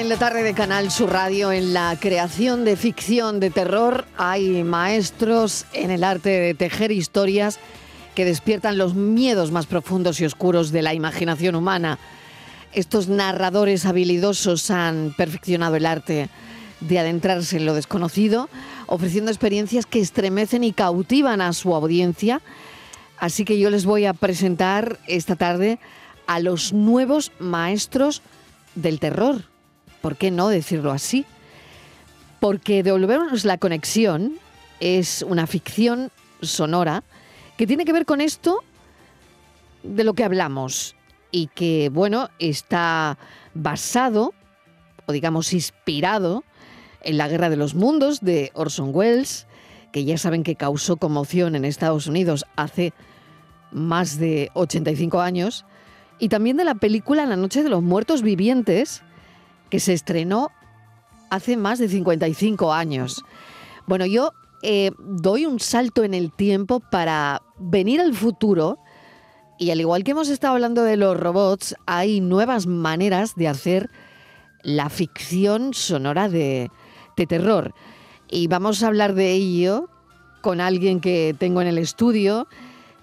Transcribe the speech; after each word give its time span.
En 0.00 0.08
la 0.08 0.16
tarde 0.16 0.42
de 0.42 0.54
Canal 0.54 0.90
Sur 0.90 1.12
Radio. 1.12 1.52
En 1.52 1.74
la 1.74 1.94
creación 2.00 2.64
de 2.64 2.76
ficción 2.76 3.38
de 3.38 3.50
terror 3.50 4.06
hay 4.16 4.64
maestros 4.64 5.66
en 5.74 5.90
el 5.90 6.04
arte 6.04 6.30
de 6.30 6.54
tejer 6.54 6.90
historias 6.90 7.58
que 8.14 8.24
despiertan 8.24 8.78
los 8.78 8.94
miedos 8.94 9.50
más 9.50 9.66
profundos 9.66 10.18
y 10.18 10.24
oscuros 10.24 10.72
de 10.72 10.80
la 10.80 10.94
imaginación 10.94 11.54
humana. 11.54 11.98
Estos 12.72 13.08
narradores 13.08 13.84
habilidosos 13.84 14.70
han 14.70 15.12
perfeccionado 15.18 15.76
el 15.76 15.84
arte 15.84 16.30
de 16.80 16.98
adentrarse 16.98 17.58
en 17.58 17.66
lo 17.66 17.74
desconocido, 17.74 18.48
ofreciendo 18.86 19.30
experiencias 19.30 19.84
que 19.84 20.00
estremecen 20.00 20.64
y 20.64 20.72
cautivan 20.72 21.42
a 21.42 21.52
su 21.52 21.74
audiencia. 21.74 22.40
Así 23.18 23.44
que 23.44 23.58
yo 23.58 23.68
les 23.68 23.84
voy 23.84 24.06
a 24.06 24.14
presentar 24.14 24.98
esta 25.06 25.36
tarde 25.36 25.78
a 26.26 26.40
los 26.40 26.72
nuevos 26.72 27.32
maestros 27.38 28.22
del 28.74 28.98
terror. 28.98 29.49
¿Por 30.00 30.16
qué 30.16 30.30
no 30.30 30.48
decirlo 30.48 30.92
así? 30.92 31.26
Porque 32.40 32.82
Devolvernos 32.82 33.44
la 33.44 33.58
conexión 33.58 34.38
es 34.80 35.22
una 35.22 35.46
ficción 35.46 36.10
sonora 36.40 37.02
que 37.56 37.66
tiene 37.66 37.84
que 37.84 37.92
ver 37.92 38.06
con 38.06 38.20
esto 38.20 38.60
de 39.82 40.04
lo 40.04 40.14
que 40.14 40.24
hablamos 40.24 40.96
y 41.30 41.48
que, 41.48 41.90
bueno, 41.90 42.28
está 42.38 43.18
basado, 43.54 44.32
o 45.06 45.12
digamos 45.12 45.52
inspirado, 45.52 46.44
en 47.02 47.16
la 47.18 47.28
Guerra 47.28 47.50
de 47.50 47.56
los 47.56 47.74
Mundos 47.74 48.20
de 48.20 48.50
Orson 48.54 48.90
Welles, 48.94 49.46
que 49.92 50.04
ya 50.04 50.18
saben 50.18 50.42
que 50.42 50.56
causó 50.56 50.96
conmoción 50.96 51.54
en 51.54 51.64
Estados 51.64 52.06
Unidos 52.06 52.44
hace 52.56 52.92
más 53.72 54.18
de 54.18 54.50
85 54.54 55.20
años, 55.20 55.64
y 56.18 56.28
también 56.28 56.56
de 56.56 56.64
la 56.64 56.74
película 56.74 57.26
La 57.26 57.36
Noche 57.36 57.62
de 57.62 57.70
los 57.70 57.82
Muertos 57.82 58.22
Vivientes, 58.22 59.02
que 59.70 59.80
se 59.80 59.92
estrenó 59.92 60.50
hace 61.30 61.56
más 61.56 61.78
de 61.78 61.88
55 61.88 62.72
años. 62.72 63.24
Bueno, 63.86 64.06
yo 64.06 64.32
eh, 64.62 64.90
doy 64.98 65.46
un 65.46 65.60
salto 65.60 66.04
en 66.04 66.14
el 66.14 66.32
tiempo 66.32 66.80
para 66.80 67.42
venir 67.58 68.00
al 68.00 68.14
futuro 68.14 68.78
y 69.58 69.70
al 69.70 69.80
igual 69.80 70.04
que 70.04 70.12
hemos 70.12 70.28
estado 70.28 70.54
hablando 70.54 70.82
de 70.82 70.96
los 70.96 71.18
robots, 71.18 71.74
hay 71.86 72.20
nuevas 72.20 72.66
maneras 72.66 73.34
de 73.36 73.48
hacer 73.48 73.90
la 74.62 74.88
ficción 74.88 75.74
sonora 75.74 76.28
de, 76.28 76.70
de 77.16 77.26
terror. 77.26 77.74
Y 78.28 78.46
vamos 78.46 78.82
a 78.82 78.86
hablar 78.86 79.14
de 79.14 79.32
ello 79.32 79.88
con 80.40 80.60
alguien 80.60 81.00
que 81.00 81.34
tengo 81.38 81.60
en 81.60 81.68
el 81.68 81.78
estudio, 81.78 82.48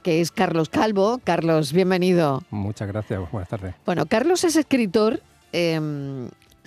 que 0.02 0.22
es 0.22 0.32
Carlos 0.32 0.70
Calvo. 0.70 1.20
Carlos, 1.24 1.74
bienvenido. 1.74 2.42
Muchas 2.50 2.88
gracias, 2.88 3.32
buenas 3.32 3.50
tardes. 3.50 3.76
Bueno, 3.86 4.06
Carlos 4.08 4.44
es 4.44 4.56
escritor, 4.56 5.22
eh, 5.54 5.80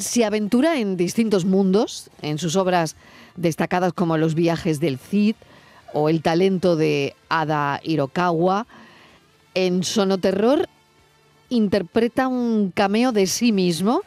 se 0.00 0.24
aventura 0.24 0.78
en 0.78 0.96
distintos 0.96 1.44
mundos, 1.44 2.10
en 2.22 2.38
sus 2.38 2.56
obras 2.56 2.96
destacadas 3.36 3.92
como 3.92 4.16
Los 4.16 4.34
viajes 4.34 4.80
del 4.80 4.98
Cid 4.98 5.36
o 5.92 6.08
El 6.08 6.22
talento 6.22 6.76
de 6.76 7.14
Ada 7.28 7.80
Hirokawa. 7.82 8.66
En 9.54 9.84
Sonoterror 9.84 10.68
interpreta 11.50 12.28
un 12.28 12.72
cameo 12.74 13.12
de 13.12 13.26
sí 13.26 13.52
mismo 13.52 14.02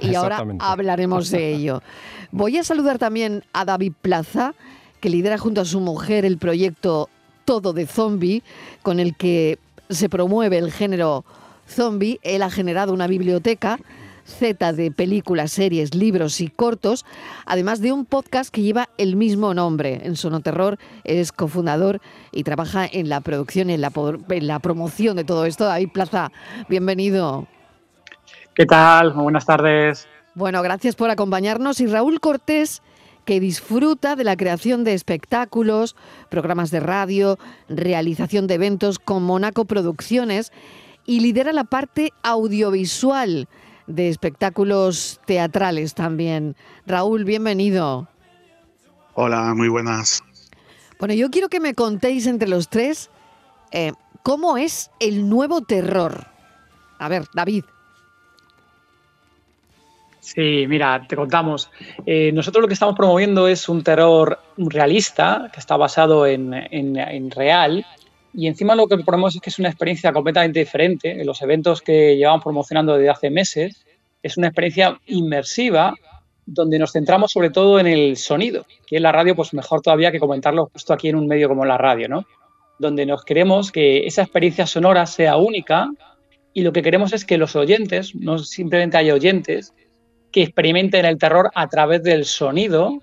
y 0.00 0.14
ahora 0.14 0.44
hablaremos 0.60 1.30
de 1.30 1.54
ello. 1.54 1.82
Voy 2.30 2.58
a 2.58 2.64
saludar 2.64 2.98
también 2.98 3.44
a 3.52 3.64
David 3.64 3.92
Plaza, 4.00 4.54
que 5.00 5.10
lidera 5.10 5.38
junto 5.38 5.60
a 5.60 5.64
su 5.64 5.80
mujer 5.80 6.24
el 6.24 6.38
proyecto 6.38 7.08
Todo 7.44 7.72
de 7.72 7.86
Zombie, 7.86 8.42
con 8.82 9.00
el 9.00 9.16
que 9.16 9.58
se 9.90 10.08
promueve 10.08 10.58
el 10.58 10.72
género 10.72 11.24
zombie. 11.68 12.20
Él 12.22 12.42
ha 12.42 12.50
generado 12.50 12.92
una 12.92 13.06
biblioteca 13.06 13.78
Z 14.24 14.72
de 14.72 14.90
películas, 14.90 15.52
series, 15.52 15.94
libros 15.94 16.40
y 16.40 16.48
cortos, 16.48 17.04
además 17.46 17.80
de 17.80 17.92
un 17.92 18.04
podcast 18.04 18.52
que 18.52 18.62
lleva 18.62 18.88
el 18.98 19.16
mismo 19.16 19.54
nombre. 19.54 20.00
En 20.04 20.16
Sonoterror 20.16 20.78
es 21.04 21.32
cofundador 21.32 22.00
y 22.32 22.44
trabaja 22.44 22.86
en 22.90 23.08
la 23.08 23.20
producción 23.20 23.70
y 23.70 23.74
en 23.74 23.80
la, 23.80 23.92
en 24.30 24.46
la 24.46 24.58
promoción 24.58 25.16
de 25.16 25.24
todo 25.24 25.44
esto. 25.44 25.64
David 25.64 25.90
Plaza, 25.92 26.32
bienvenido. 26.68 27.46
¿Qué 28.54 28.66
tal? 28.66 29.14
Muy 29.14 29.24
buenas 29.24 29.46
tardes. 29.46 30.06
Bueno, 30.34 30.62
gracias 30.62 30.96
por 30.96 31.10
acompañarnos. 31.10 31.80
Y 31.80 31.86
Raúl 31.86 32.20
Cortés, 32.20 32.82
que 33.24 33.40
disfruta 33.40 34.16
de 34.16 34.24
la 34.24 34.36
creación 34.36 34.84
de 34.84 34.94
espectáculos, 34.94 35.96
programas 36.28 36.70
de 36.70 36.80
radio, 36.80 37.38
realización 37.68 38.46
de 38.46 38.54
eventos 38.54 38.98
con 38.98 39.22
Monaco 39.22 39.64
Producciones 39.64 40.52
y 41.06 41.20
lidera 41.20 41.52
la 41.52 41.64
parte 41.64 42.12
audiovisual 42.22 43.48
de 43.86 44.08
espectáculos 44.08 45.20
teatrales 45.26 45.94
también. 45.94 46.56
Raúl, 46.86 47.24
bienvenido. 47.24 48.08
Hola, 49.14 49.54
muy 49.54 49.68
buenas. 49.68 50.22
Bueno, 50.98 51.14
yo 51.14 51.30
quiero 51.30 51.48
que 51.48 51.60
me 51.60 51.74
contéis 51.74 52.26
entre 52.26 52.48
los 52.48 52.68
tres 52.68 53.10
eh, 53.72 53.92
cómo 54.22 54.56
es 54.56 54.90
el 55.00 55.28
nuevo 55.28 55.60
terror. 55.62 56.26
A 56.98 57.08
ver, 57.08 57.24
David. 57.34 57.64
Sí, 60.20 60.64
mira, 60.66 61.04
te 61.06 61.16
contamos. 61.16 61.70
Eh, 62.06 62.32
nosotros 62.32 62.62
lo 62.62 62.68
que 62.68 62.72
estamos 62.74 62.96
promoviendo 62.96 63.46
es 63.46 63.68
un 63.68 63.82
terror 63.84 64.38
realista 64.56 65.50
que 65.52 65.60
está 65.60 65.76
basado 65.76 66.26
en, 66.26 66.54
en- 66.54 66.96
en 66.96 67.30
real. 67.30 67.84
Y 68.34 68.48
encima 68.48 68.74
lo 68.74 68.88
que 68.88 68.98
promovemos 68.98 69.36
es 69.36 69.40
que 69.40 69.50
es 69.50 69.58
una 69.58 69.68
experiencia 69.68 70.12
completamente 70.12 70.58
diferente. 70.58 71.12
En 71.12 71.26
los 71.26 71.40
eventos 71.40 71.80
que 71.80 72.16
llevamos 72.16 72.42
promocionando 72.42 72.96
desde 72.96 73.10
hace 73.10 73.30
meses, 73.30 73.86
es 74.22 74.36
una 74.36 74.48
experiencia 74.48 74.98
inmersiva 75.06 75.94
donde 76.46 76.78
nos 76.78 76.92
centramos 76.92 77.32
sobre 77.32 77.50
todo 77.50 77.78
en 77.78 77.86
el 77.86 78.16
sonido, 78.16 78.66
que 78.86 78.96
en 78.96 79.02
la 79.02 79.12
radio, 79.12 79.34
pues 79.34 79.54
mejor 79.54 79.80
todavía 79.80 80.12
que 80.12 80.18
comentarlo 80.18 80.68
justo 80.72 80.92
aquí 80.92 81.08
en 81.08 81.16
un 81.16 81.26
medio 81.26 81.48
como 81.48 81.64
la 81.64 81.78
radio, 81.78 82.08
¿no? 82.08 82.26
Donde 82.78 83.06
nos 83.06 83.24
queremos 83.24 83.70
que 83.70 84.06
esa 84.06 84.22
experiencia 84.22 84.66
sonora 84.66 85.06
sea 85.06 85.36
única 85.36 85.90
y 86.52 86.62
lo 86.62 86.72
que 86.72 86.82
queremos 86.82 87.12
es 87.12 87.24
que 87.24 87.38
los 87.38 87.56
oyentes, 87.56 88.14
no 88.14 88.38
simplemente 88.38 88.96
haya 88.96 89.14
oyentes, 89.14 89.74
que 90.32 90.42
experimenten 90.42 91.04
el 91.04 91.18
terror 91.18 91.50
a 91.54 91.68
través 91.68 92.02
del 92.02 92.24
sonido 92.24 92.98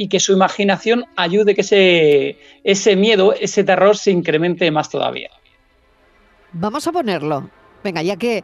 y 0.00 0.08
que 0.08 0.18
su 0.18 0.32
imaginación 0.32 1.04
ayude 1.14 1.54
que 1.54 1.60
ese, 1.60 2.38
ese 2.64 2.96
miedo, 2.96 3.34
ese 3.34 3.64
terror 3.64 3.98
se 3.98 4.10
incremente 4.10 4.70
más 4.70 4.88
todavía. 4.88 5.28
Vamos 6.54 6.86
a 6.86 6.92
ponerlo. 6.92 7.50
Venga, 7.84 8.00
ya 8.00 8.16
que 8.16 8.42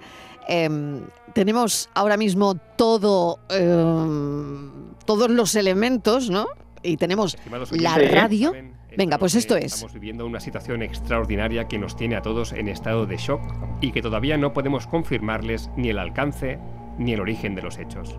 em, 0.49 1.07
tenemos 1.33 1.89
ahora 1.95 2.19
mismo 2.19 2.57
todo, 2.77 3.39
em, 3.49 4.93
todos 5.07 5.31
los 5.31 5.55
elementos, 5.55 6.29
¿no? 6.29 6.47
Y 6.83 6.99
tenemos 6.99 7.39
la 7.71 7.97
radio. 7.97 8.53
Venga, 8.95 9.17
pues 9.17 9.35
esto 9.35 9.57
es. 9.57 9.77
Estamos 9.77 9.95
viviendo 9.95 10.27
una 10.27 10.41
situación 10.41 10.83
extraordinaria 10.83 11.69
que 11.69 11.79
nos 11.79 11.97
tiene 11.97 12.17
a 12.17 12.21
todos 12.21 12.53
en 12.53 12.69
estado 12.69 13.07
de 13.07 13.17
shock 13.17 13.41
y 13.81 13.93
que 13.93 14.03
todavía 14.03 14.37
no 14.37 14.53
podemos 14.53 14.87
confirmarles 14.87 15.71
ni 15.75 15.89
el 15.89 15.99
alcance 15.99 16.59
ni 16.99 17.15
el 17.15 17.21
origen 17.21 17.55
de 17.55 17.63
los 17.63 17.79
hechos. 17.79 18.19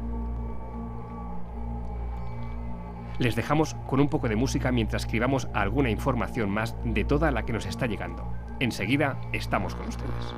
Les 3.20 3.36
dejamos 3.36 3.76
con 3.88 4.00
un 4.00 4.10
poco 4.10 4.30
de 4.30 4.36
música 4.36 4.72
mientras 4.72 5.04
escribamos 5.04 5.48
alguna 5.54 5.90
información 5.90 6.50
más 6.50 6.76
de 6.84 7.04
toda 7.04 7.32
la 7.32 7.46
que 7.46 7.54
nos 7.54 7.66
está 7.66 7.88
llegando. 7.88 8.32
Enseguida 8.60 9.20
estamos 9.34 9.76
con 9.76 9.88
ustedes. 9.88 10.34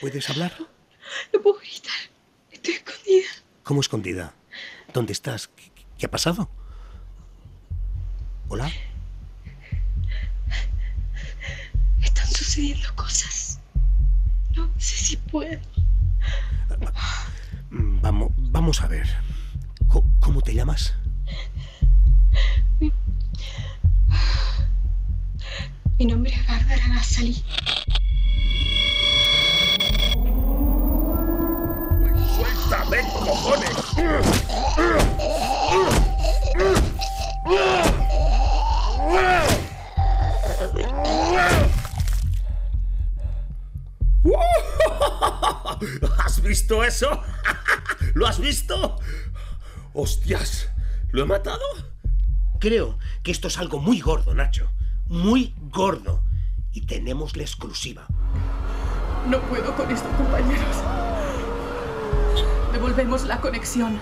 ¿Puedes 0.00 0.30
hablar? 0.30 0.52
No 1.32 1.40
puedo 1.40 1.58
gritar. 1.58 1.94
Estoy 2.50 2.74
escondida. 2.74 3.28
¿Cómo 3.64 3.80
escondida? 3.80 4.34
¿Dónde 4.92 5.12
estás? 5.12 5.48
¿Qué, 5.48 5.72
qué 5.98 6.06
ha 6.06 6.10
pasado? 6.10 6.48
¿Hola? 8.48 8.70
sucediendo 12.56 12.88
cosas. 12.94 13.58
No 14.54 14.68
sé 14.78 14.96
si 14.96 15.16
puedo. 15.16 15.75
Mm, 17.70 18.00
Vamos, 18.00 18.32
vamos 18.36 18.80
a 18.82 18.88
ver. 18.88 19.06
¿Cómo 20.20 20.40
te 20.40 20.54
llamas? 20.54 20.94
Mi 25.98 26.04
nombre 26.04 26.32
es 26.34 26.46
Bárbara 26.46 26.86
Nazali. 26.88 27.42
¡Suéltame, 32.36 32.98
cojones! 33.12 35.15
¿Has 46.24 46.42
visto 46.42 46.84
eso? 46.84 47.22
¿Lo 48.14 48.26
has 48.26 48.38
visto? 48.38 48.98
¡Hostias! 49.92 50.68
¿Lo 51.10 51.22
he 51.22 51.26
matado? 51.26 51.64
Creo 52.58 52.98
que 53.22 53.30
esto 53.30 53.48
es 53.48 53.58
algo 53.58 53.78
muy 53.78 54.00
gordo, 54.00 54.34
Nacho. 54.34 54.70
Muy 55.08 55.54
gordo. 55.70 56.22
Y 56.72 56.86
tenemos 56.86 57.36
la 57.36 57.42
exclusiva. 57.42 58.06
No 59.28 59.40
puedo 59.42 59.74
con 59.74 59.90
esto, 59.90 60.08
compañeros. 60.16 60.76
Devolvemos 62.72 63.24
la 63.24 63.40
conexión. 63.40 64.00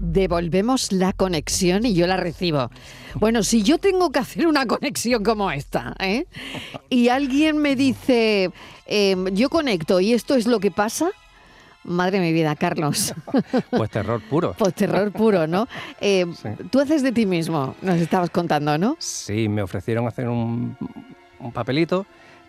Devolvemos 0.00 0.92
la 0.92 1.12
conexión 1.12 1.84
y 1.84 1.94
yo 1.94 2.06
la 2.06 2.16
recibo. 2.16 2.70
Bueno, 3.14 3.42
si 3.42 3.62
yo 3.62 3.78
tengo 3.78 4.10
que 4.12 4.20
hacer 4.20 4.46
una 4.46 4.66
conexión 4.66 5.24
como 5.24 5.50
esta, 5.50 5.94
¿eh? 5.98 6.26
Y 6.88 7.08
alguien 7.08 7.58
me 7.58 7.74
dice, 7.74 8.50
em, 8.86 9.26
yo 9.34 9.48
conecto 9.50 9.98
y 10.00 10.12
esto 10.12 10.34
es 10.36 10.46
lo 10.46 10.60
que 10.60 10.70
pasa, 10.70 11.10
madre 11.84 12.20
mi 12.20 12.32
vida, 12.32 12.54
Carlos. 12.54 13.12
Pues 13.70 13.90
terror 13.90 14.20
puro. 14.28 14.54
Pues 14.56 14.74
terror 14.74 15.10
puro, 15.10 15.46
¿no? 15.46 15.66
Eh, 16.00 16.26
Sí. 16.34 16.48
Tú 16.70 16.80
haces 16.80 17.02
de 17.02 17.10
ti 17.12 17.26
mismo, 17.26 17.74
nos 17.82 17.96
estabas 18.00 18.30
contando, 18.30 18.78
¿no? 18.78 18.96
Sí, 19.00 19.48
me 19.48 19.62
ofrecieron 19.62 20.06
hacer 20.06 20.28
un, 20.28 20.76
un 21.40 21.52
papelito 21.52 22.06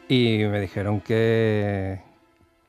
y 0.08 0.40
me 0.50 0.60
dijeron 0.62 1.02
que, 1.02 2.00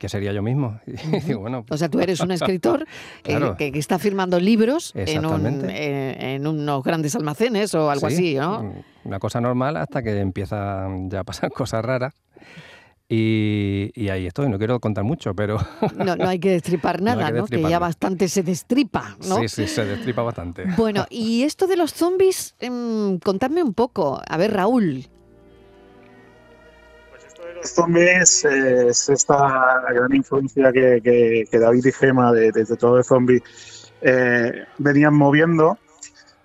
que 0.01 0.09
sería 0.09 0.33
yo 0.33 0.41
mismo. 0.41 0.79
Y 1.27 1.33
O 1.33 1.77
sea, 1.77 1.87
tú 1.87 1.99
eres 1.99 2.19
un 2.21 2.31
escritor 2.37 2.81
eh, 2.83 2.87
Claro. 3.23 3.55
que, 3.55 3.71
que 3.71 3.77
está 3.77 3.99
firmando 3.99 4.39
libros 4.39 4.93
en, 4.95 5.01
un- 5.25 5.35
Exactamente. 5.45 6.33
en- 6.35 6.47
unos 6.47 6.83
grandes 6.83 7.15
almacenes 7.15 7.75
o 7.75 7.87
algo 7.91 8.09
sí, 8.09 8.15
así, 8.15 8.35
¿no? 8.35 8.73
Una 9.03 9.19
cosa 9.19 9.39
normal 9.39 9.77
hasta 9.77 10.01
que 10.01 10.19
empiezan 10.19 11.07
ya 11.11 11.19
a 11.19 11.23
pasar 11.23 11.51
cosas 11.53 11.85
raras. 11.85 12.15
Y, 13.13 13.91
y 13.93 14.07
ahí 14.09 14.25
estoy, 14.25 14.49
no 14.49 14.57
quiero 14.57 14.79
contar 14.79 15.03
mucho, 15.03 15.35
pero 15.35 15.57
No, 15.97 16.15
no 16.15 16.29
hay 16.29 16.39
que 16.39 16.49
destripar 16.51 16.99
No 17.01 17.13
nada, 17.13 17.27
que 17.27 17.37
¿no? 17.39 17.45
Que 17.45 17.61
ya 17.61 17.77
bastante 17.77 18.27
se 18.27 18.41
destripa, 18.41 19.17
¿no? 19.27 19.35
sí, 19.35 19.49
sí, 19.49 19.67
se 19.67 19.85
destripa 19.85 20.23
bastante. 20.23 20.63
Bueno, 20.77 21.05
y 21.11 21.43
esto 21.43 21.67
de 21.67 21.75
los 21.77 21.93
zombies, 21.93 22.55
em, 22.59 23.19
contadme 23.19 23.61
un 23.61 23.73
poco. 23.73 24.19
A 24.27 24.37
ver, 24.37 24.53
Raúl. 24.53 25.07
Los 27.61 27.71
zombies 27.71 28.45
eh, 28.45 28.87
es 28.89 29.07
esta 29.09 29.81
gran 29.93 30.13
influencia 30.15 30.71
que, 30.71 30.99
que- 31.03 31.45
que 31.49 31.59
David 31.59 31.85
y 31.85 31.91
Gema 31.91 32.31
de, 32.33 32.51
de, 32.51 32.65
de 32.65 32.75
todo 32.77 32.97
el 32.97 33.03
zombie 33.03 33.41
eh, 34.01 34.65
venían 34.79 35.13
moviendo 35.13 35.77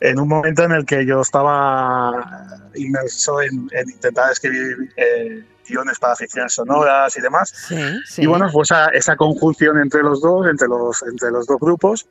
en 0.01 0.21
un 0.21 0.29
momento 0.29 0.63
en 0.65 0.73
el 0.73 0.85
que 0.85 1.07
yo 1.07 1.23
estaba 1.23 2.47
inmerso 2.75 3.41
en, 3.41 3.69
en 3.73 3.89
intentar 3.91 4.31
escribir 4.31 4.93
eh, 4.97 5.43
guiones 5.67 5.99
para 5.99 6.15
ficciones 6.17 6.53
sonoras 6.53 7.17
y 7.17 7.21
demás. 7.23 7.51
Sí, 7.67 7.77
sí. 8.05 8.23
Y 8.23 8.27
bueno, 8.27 8.49
pues 8.53 8.71
esa, 8.71 8.89
esa 8.89 9.17
conjunción 9.17 9.81
entre 9.81 10.03
los 10.03 10.21
dos, 10.21 10.47
entre 10.49 10.69
los, 10.69 11.03
entre 11.03 11.31
los 11.31 11.47
dos 11.47 11.59
grupos. 11.59 12.07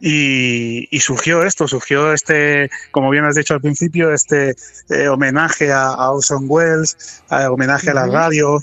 Y, 0.00 0.88
y 0.94 1.00
surgió 1.00 1.42
esto, 1.42 1.66
surgió 1.66 2.12
este, 2.12 2.70
como 2.90 3.08
bien 3.10 3.24
has 3.24 3.34
dicho 3.34 3.54
al 3.54 3.60
principio, 3.62 4.12
este 4.12 4.54
eh, 4.90 5.08
homenaje 5.08 5.72
a, 5.72 5.86
a 5.88 6.10
Orson 6.10 6.44
Welles, 6.48 7.22
eh, 7.30 7.46
homenaje 7.46 7.90
a 7.90 7.94
la 7.94 8.06
radio, 8.06 8.58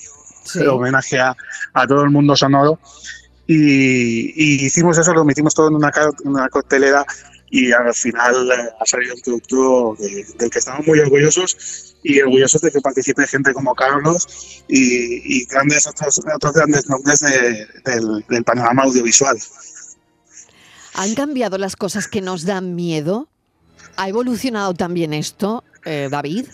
Sí. 0.45 0.59
eh, 0.59 0.67
homenaje 0.67 1.19
a, 1.19 1.35
a 1.73 1.87
todo 1.87 2.03
el 2.03 2.09
mundo 2.11 2.35
sonoro. 2.35 2.77
Y, 3.47 4.31
y 4.35 4.65
hicimos 4.65 4.97
eso, 4.97 5.13
lo 5.13 5.25
metimos 5.25 5.53
todo 5.53 5.67
en 5.69 5.75
una, 5.75 5.91
una 6.23 6.49
coctelera 6.49 7.05
y 7.49 7.71
al 7.71 7.93
final 7.93 8.51
ha 8.79 8.85
salido 8.85 9.15
un 9.15 9.21
producto 9.21 9.95
de- 9.99 10.25
del 10.37 10.49
que 10.49 10.59
estamos 10.59 10.85
muy 10.87 10.99
orgullosos 10.99 11.95
y 12.03 12.19
orgullosos 12.21 12.61
de 12.61 12.71
que 12.71 12.81
participe 12.81 13.27
gente 13.27 13.53
como 13.53 13.75
Carlos 13.75 14.63
y, 14.67 15.39
y 15.41 15.45
grandes 15.45 15.85
otros, 15.87 16.19
otros 16.35 16.53
grandes 16.53 16.87
nombres 16.89 17.19
de- 17.19 17.67
del, 17.85 18.25
del 18.29 18.43
panorama 18.43 18.83
audiovisual. 18.83 19.37
¿Han 20.95 21.15
cambiado 21.15 21.57
las 21.57 21.75
cosas 21.75 22.07
que 22.07 22.21
nos 22.21 22.45
dan 22.45 22.75
miedo? 22.75 23.27
¿Ha 23.97 24.09
evolucionado 24.09 24.73
también 24.73 25.13
esto, 25.13 25.63
eh, 25.85 26.07
David? 26.09 26.45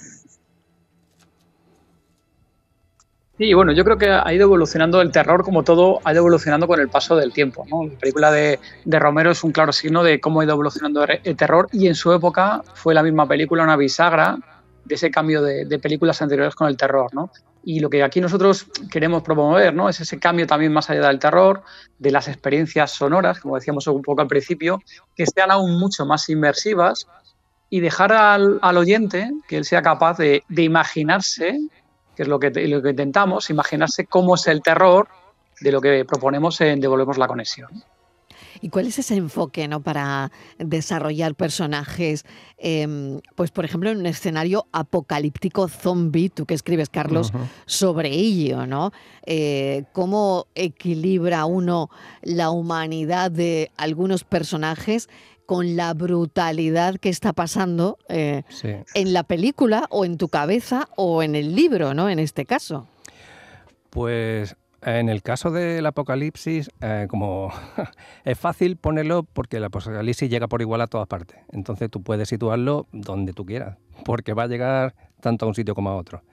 Sí, 3.38 3.54
bueno, 3.54 3.72
yo 3.72 3.86
creo 3.86 3.98
que 3.98 4.10
ha 4.10 4.34
ido 4.34 4.44
evolucionando 4.44 5.00
el 5.02 5.12
terror, 5.12 5.44
como 5.44 5.64
todo, 5.64 6.02
ha 6.04 6.12
ido 6.12 6.20
evolucionando 6.20 6.68
con 6.68 6.82
el 6.82 6.90
paso 6.90 7.16
del 7.16 7.32
tiempo. 7.32 7.66
¿no? 7.70 7.88
La 7.88 7.98
película 7.98 8.32
de, 8.32 8.60
de 8.84 9.00
Romero 9.00 9.32
es 9.32 9.44
un 9.46 9.54
claro 9.54 9.72
signo 9.72 10.04
de 10.04 10.20
cómo 10.20 10.42
ha 10.42 10.44
ido 10.44 10.54
evolucionando 10.54 11.06
el 11.06 11.36
terror 11.38 11.70
y 11.72 11.88
en 11.88 11.96
su 11.96 12.12
época 12.12 12.62
fue 12.74 12.94
la 12.94 13.02
misma 13.02 13.28
película 13.28 13.64
una 13.64 13.78
bisagra 13.78 14.38
de 14.84 14.96
ese 14.96 15.10
cambio 15.10 15.42
de, 15.42 15.64
de 15.64 15.80
películas 15.80 16.22
anteriores 16.22 16.54
con 16.54 16.68
el 16.68 16.76
terror. 16.76 17.14
¿no? 17.14 17.32
Y 17.64 17.80
lo 17.80 17.90
que 17.90 18.04
aquí 18.04 18.22
nosotros 18.22 18.68
queremos 18.92 19.22
promover 19.22 19.74
¿no? 19.74 19.90
es 19.90 20.00
ese 20.00 20.20
cambio 20.20 20.48
también 20.48 20.72
más 20.72 20.90
allá 20.90 21.08
del 21.08 21.20
terror, 21.20 21.64
de 21.98 22.12
las 22.12 22.28
experiencias 22.28 22.92
sonoras, 22.92 23.40
como 23.40 23.56
decíamos 23.56 23.86
un 23.88 24.02
poco 24.02 24.22
al 24.22 24.28
principio, 24.28 24.82
que 25.16 25.26
sean 25.26 25.52
aún 25.52 25.80
mucho 25.80 26.06
más 26.06 26.30
inmersivas 26.30 27.08
y 27.70 27.82
dejar 27.82 28.14
al, 28.14 28.60
al 28.62 28.78
oyente 28.78 29.32
que 29.48 29.58
él 29.58 29.66
sea 29.66 29.82
capaz 29.82 30.18
de, 30.18 30.44
de 30.48 30.64
imaginarse 30.64 31.60
que 32.20 32.24
es 32.24 32.28
lo 32.28 32.38
que, 32.38 32.50
lo 32.50 32.82
que 32.82 32.90
intentamos, 32.90 33.50
imaginarse 33.50 34.06
cómo 34.06 34.36
es 34.36 34.46
el 34.48 34.62
terror 34.62 35.08
de 35.62 35.72
lo 35.72 35.80
que 35.80 36.04
proponemos 36.04 36.60
en 36.60 36.82
Devolvemos 36.82 37.18
la 37.18 37.30
Conexión. 37.30 37.70
¿Y 38.62 38.70
cuál 38.70 38.88
es 38.88 39.00
ese 39.00 39.16
enfoque 39.16 39.68
¿no? 39.68 39.82
para 39.82 40.32
desarrollar 40.58 41.36
personajes? 41.36 42.24
em, 42.58 43.20
pues, 43.36 43.52
por 43.52 43.64
ejemplo, 43.66 43.90
en 43.90 43.98
un 44.00 44.06
escenario 44.06 44.68
apocalíptico 44.72 45.68
zombie, 45.70 46.30
tú 46.30 46.46
que 46.46 46.54
escribes, 46.54 46.90
Carlos, 46.90 47.32
sobre 47.66 48.10
ello, 48.10 48.66
¿no? 48.68 48.92
Eh, 49.26 49.86
¿Cómo 49.94 50.48
equilibra 50.56 51.46
uno 51.46 51.90
la 52.22 52.50
humanidad 52.50 53.32
de 53.32 53.72
algunos 53.78 54.24
personajes 54.26 55.08
con 55.46 55.76
la 55.76 55.94
brutalidad 55.94 56.98
que 56.98 57.10
está 57.10 57.34
pasando 57.34 57.98
eh, 58.10 58.44
Sí. 58.50 58.70
en 58.94 59.14
la 59.14 59.24
película 59.24 59.88
o 59.90 60.06
en 60.06 60.18
tu 60.18 60.28
cabeza 60.28 60.90
o 60.96 61.24
en 61.24 61.36
el 61.36 61.56
libro, 61.56 61.94
¿no? 61.94 62.10
En 62.10 62.20
este 62.20 62.46
caso. 62.46 62.88
Pues 63.90 64.56
en 64.84 65.10
el 65.10 65.22
caso 65.22 65.52
del 65.52 65.86
apocalipsis, 65.86 66.70
eh, 66.82 67.08
como 67.10 67.52
es 68.24 68.38
fácil 68.38 68.78
ponerlo 68.78 69.24
porque 69.24 69.58
el 69.58 69.66
apocalipsis 69.66 70.30
llega 70.30 70.48
por 70.48 70.62
igual 70.62 70.82
a 70.82 70.88
todas 70.88 71.08
partes. 71.08 71.40
Entonces 71.52 71.90
tú 71.90 72.02
puedes 72.02 72.30
situarlo 72.30 72.88
donde 72.92 73.34
tú 73.34 73.46
quieras, 73.46 73.78
porque 74.06 74.34
va 74.34 74.44
a 74.44 74.48
llegar 74.48 74.96
tanto 75.20 75.46
a 75.46 75.48
un 75.50 75.56
sitio 75.56 75.76
como 75.76 75.90
a 75.90 75.96
otro. 75.96 76.24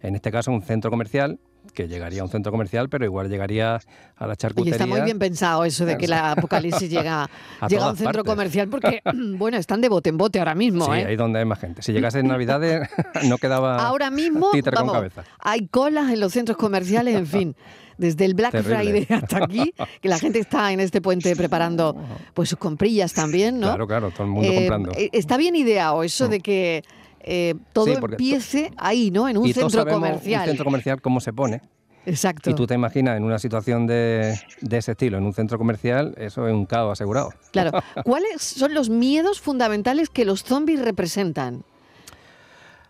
En 0.00 0.14
este 0.14 0.30
caso, 0.30 0.50
un 0.50 0.62
centro 0.62 0.90
comercial, 0.90 1.38
que 1.74 1.88
llegaría 1.88 2.22
a 2.22 2.24
un 2.24 2.30
centro 2.30 2.50
comercial, 2.52 2.88
pero 2.88 3.04
igual 3.04 3.28
llegaría 3.28 3.80
a 4.16 4.26
la 4.26 4.36
charcutería. 4.36 4.72
está 4.76 4.86
muy 4.86 5.00
bien 5.02 5.18
pensado 5.18 5.64
eso 5.64 5.84
de 5.84 5.98
que 5.98 6.08
la 6.08 6.32
apocalipsis 6.32 6.88
llega, 6.88 7.28
A 7.60 7.68
llega 7.68 7.84
a 7.84 7.90
un 7.90 7.96
centro 7.96 8.22
partes. 8.24 8.32
comercial 8.32 8.68
porque, 8.68 9.02
bueno, 9.36 9.56
están 9.58 9.80
de 9.80 9.88
bote 9.88 10.08
en 10.10 10.16
bote 10.16 10.38
ahora 10.38 10.54
mismo, 10.54 10.86
Sí, 10.86 10.92
¿eh? 11.00 11.06
ahí 11.06 11.16
donde 11.16 11.40
hay 11.40 11.44
más 11.44 11.58
gente. 11.58 11.82
Si 11.82 11.92
llegase 11.92 12.20
en 12.20 12.28
Navidades, 12.28 12.88
no 13.28 13.36
quedaba 13.38 13.76
Ahora 13.86 14.10
mismo, 14.10 14.50
títere 14.52 14.76
con 14.76 14.86
vamos, 14.86 14.94
cabeza. 15.02 15.24
hay 15.40 15.66
colas 15.68 16.10
en 16.10 16.20
los 16.20 16.32
centros 16.32 16.56
comerciales, 16.56 17.14
en 17.16 17.26
fin. 17.26 17.56
Desde 17.96 18.24
el 18.24 18.34
Black 18.34 18.50
Terrible. 18.52 18.76
Friday 19.06 19.06
hasta 19.22 19.44
aquí, 19.44 19.72
que 20.00 20.08
la 20.08 20.18
gente 20.18 20.40
está 20.40 20.72
en 20.72 20.80
este 20.80 21.00
puente 21.00 21.36
preparando 21.36 21.96
pues 22.34 22.48
sus 22.48 22.58
comprillas 22.58 23.12
también, 23.12 23.60
¿no? 23.60 23.68
Claro, 23.68 23.86
claro, 23.86 24.10
todo 24.10 24.24
el 24.24 24.30
mundo 24.30 24.48
Eh, 24.50 24.54
comprando. 24.56 24.90
eh, 24.96 25.10
está 25.12 25.36
bien 25.36 25.54
ideado 25.54 26.02
eso 26.02 26.26
Mm. 26.26 26.30
de 26.30 26.40
que 26.40 26.82
eh, 27.26 27.54
todo 27.72 27.86
Sí, 27.86 27.92
empiece 27.92 28.70
ahí, 28.76 29.10
¿no? 29.10 29.28
En 29.28 29.38
un 29.38 29.46
y 29.46 29.52
todos 29.54 29.72
centro 29.72 29.80
sabemos 29.90 30.08
comercial. 30.08 30.40
un 30.42 30.46
centro 30.48 30.64
comercial 30.64 31.00
cómo 31.02 31.20
se 31.20 31.32
pone. 31.32 31.62
Exacto. 32.06 32.50
Y 32.50 32.54
tú 32.54 32.66
te 32.66 32.74
imaginas 32.74 33.16
en 33.16 33.24
una 33.24 33.38
situación 33.38 33.86
de, 33.86 34.38
de 34.60 34.76
ese 34.76 34.92
estilo, 34.92 35.16
en 35.16 35.24
un 35.24 35.32
centro 35.32 35.56
comercial, 35.56 36.14
eso 36.18 36.46
es 36.46 36.52
un 36.52 36.66
caos 36.66 36.92
asegurado. 36.92 37.30
Claro. 37.50 37.72
¿Cuáles 38.04 38.42
son 38.42 38.74
los 38.74 38.90
miedos 38.90 39.40
fundamentales 39.40 40.10
que 40.10 40.26
los 40.26 40.44
zombies 40.44 40.80
representan? 40.82 41.64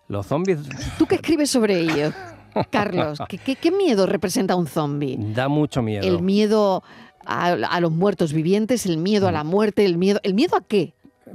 Los 0.08 0.26
zombies 0.26 0.58
¿Tú 0.98 1.06
qué 1.06 1.14
escribes 1.14 1.48
sobre 1.50 1.78
ello, 1.80 2.12
Carlos? 2.70 3.18
¿Qué, 3.28 3.38
qué- 3.38 3.56
qué 3.56 3.70
miedo 3.70 4.06
representa 4.06 4.56
un 4.56 4.66
zombie? 4.66 5.16
da 5.18 5.48
mucho 5.48 5.80
miedo. 5.80 6.04
El 6.06 6.20
miedo 6.20 6.82
a, 7.24 7.46
a 7.52 7.80
los 7.80 7.90
muertos 7.92 8.32
vivientes, 8.32 8.84
el 8.84 8.98
miedo 8.98 9.28
a 9.28 9.32
la 9.32 9.44
muerte, 9.44 9.84
el 9.84 9.96
miedo. 9.96 10.20
¿El 10.24 10.34
miedo 10.34 10.56
a 10.56 10.60
qué? 10.60 10.92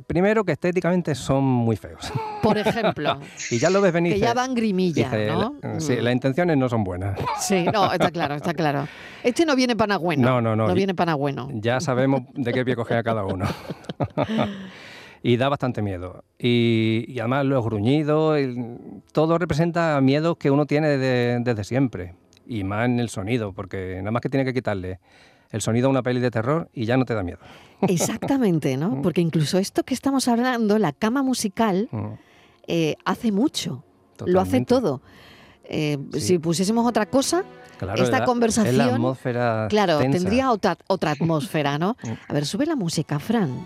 Primero 0.07 0.43
que 0.43 0.51
estéticamente 0.51 1.15
son 1.15 1.43
muy 1.43 1.75
feos. 1.75 2.11
Por 2.43 2.57
ejemplo. 2.57 3.19
y 3.51 3.57
ya 3.57 3.69
lo 3.69 3.81
ves 3.81 3.91
venir. 3.93 4.13
Que 4.13 4.19
ya 4.19 4.33
van 4.33 4.53
grimilla, 4.55 5.09
dice, 5.09 5.27
¿no? 5.27 5.55
la- 5.61 5.79
sí, 5.79 5.93
Mm. 5.97 6.03
las 6.03 6.13
intenciones 6.13 6.57
no 6.57 6.69
son 6.69 6.83
buenas. 6.83 7.19
Sí, 7.39 7.65
no, 7.73 7.91
está 7.91 8.11
claro, 8.11 8.35
está 8.35 8.53
claro. 8.53 8.87
Este 9.23 9.45
no 9.45 9.55
viene 9.55 9.75
pana 9.75 9.97
bueno. 9.97 10.27
No, 10.29 10.41
no, 10.41 10.55
no. 10.55 10.67
No 10.67 10.73
viene 10.73 10.93
pana 10.95 11.15
bueno. 11.15 11.49
Ya 11.53 11.79
sabemos 11.81 12.21
de 12.33 12.53
qué 12.53 12.63
pie 12.63 12.75
cogea 12.75 13.01
cada 13.03 13.23
uno. 13.25 13.45
y 15.23 15.37
da 15.37 15.49
bastante 15.49 15.81
miedo. 15.81 16.23
Y, 16.37 17.05
y 17.07 17.19
además 17.19 17.45
los 17.45 17.63
gruñidos, 17.65 18.37
el- 18.37 18.77
todo 19.11 19.37
representa 19.37 19.99
miedos 20.01 20.37
que 20.37 20.51
uno 20.51 20.65
tiene 20.65 20.97
de- 20.97 21.39
desde 21.41 21.63
siempre. 21.63 22.13
Y 22.47 22.63
más 22.63 22.85
en 22.85 22.99
el 22.99 23.09
sonido, 23.09 23.53
porque 23.53 23.97
nada 23.99 24.11
más 24.11 24.21
que 24.21 24.29
tiene 24.29 24.45
que 24.45 24.53
quitarle 24.53 24.99
el 25.51 25.61
sonido 25.61 25.87
a 25.87 25.89
una 25.91 26.01
peli 26.03 26.19
de 26.19 26.31
terror 26.31 26.69
y 26.73 26.85
ya 26.85 26.97
no 26.97 27.05
te 27.05 27.13
da 27.13 27.21
miedo. 27.23 27.39
Exactamente, 27.81 28.77
¿no? 28.77 29.01
Porque 29.01 29.21
incluso 29.21 29.57
esto 29.57 29.83
que 29.83 29.93
estamos 29.93 30.27
hablando, 30.27 30.77
la 30.79 30.91
cama 30.93 31.23
musical, 31.23 31.87
Mm, 31.91 32.05
eh, 32.67 32.95
hace 33.05 33.31
mucho. 33.31 33.83
Lo 34.25 34.41
hace 34.41 34.65
todo. 34.65 35.01
Eh, 35.63 35.97
Sí. 36.13 36.19
Si 36.21 36.39
pusiésemos 36.39 36.85
otra 36.87 37.05
cosa, 37.05 37.43
Claro, 37.77 38.03
esta 38.03 38.15
Es 38.17 38.19
la 38.19 38.25
conversación, 38.25 38.81
atmósfera 38.95 39.67
claro, 39.69 39.99
tensa. 39.99 40.17
tendría 40.19 40.51
otra, 40.51 40.77
otra 40.87 41.11
atmósfera, 41.11 41.77
¿no? 41.77 41.95
Mm. 42.03 42.09
A 42.27 42.33
ver, 42.33 42.45
sube 42.45 42.65
la 42.65 42.75
música, 42.75 43.19
Fran. 43.19 43.65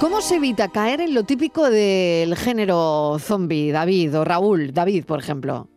¿Cómo 0.00 0.20
se 0.20 0.36
evita 0.36 0.68
caer 0.68 1.00
en 1.00 1.14
lo 1.14 1.24
típico 1.24 1.70
del 1.70 2.36
género 2.36 3.16
zombie, 3.18 3.72
David 3.72 4.18
o 4.18 4.24
Raúl? 4.24 4.74
David, 4.74 5.06
por 5.06 5.18
ejemplo. 5.18 5.68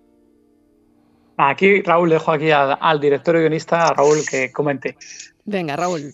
Aquí, 1.37 1.81
Raúl, 1.81 2.09
dejo 2.09 2.33
aquí 2.33 2.51
al, 2.51 2.77
al 2.81 2.99
director 2.99 3.37
y 3.37 3.39
guionista, 3.39 3.87
a 3.87 3.93
Raúl, 3.93 4.17
que 4.29 4.51
comente. 4.51 4.97
Venga, 5.45 5.77
Raúl. 5.77 6.13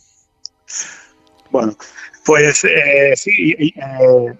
Bueno, 1.49 1.75
pues 2.23 2.63
eh, 2.65 3.13
sí, 3.15 3.55
eh, 3.57 4.33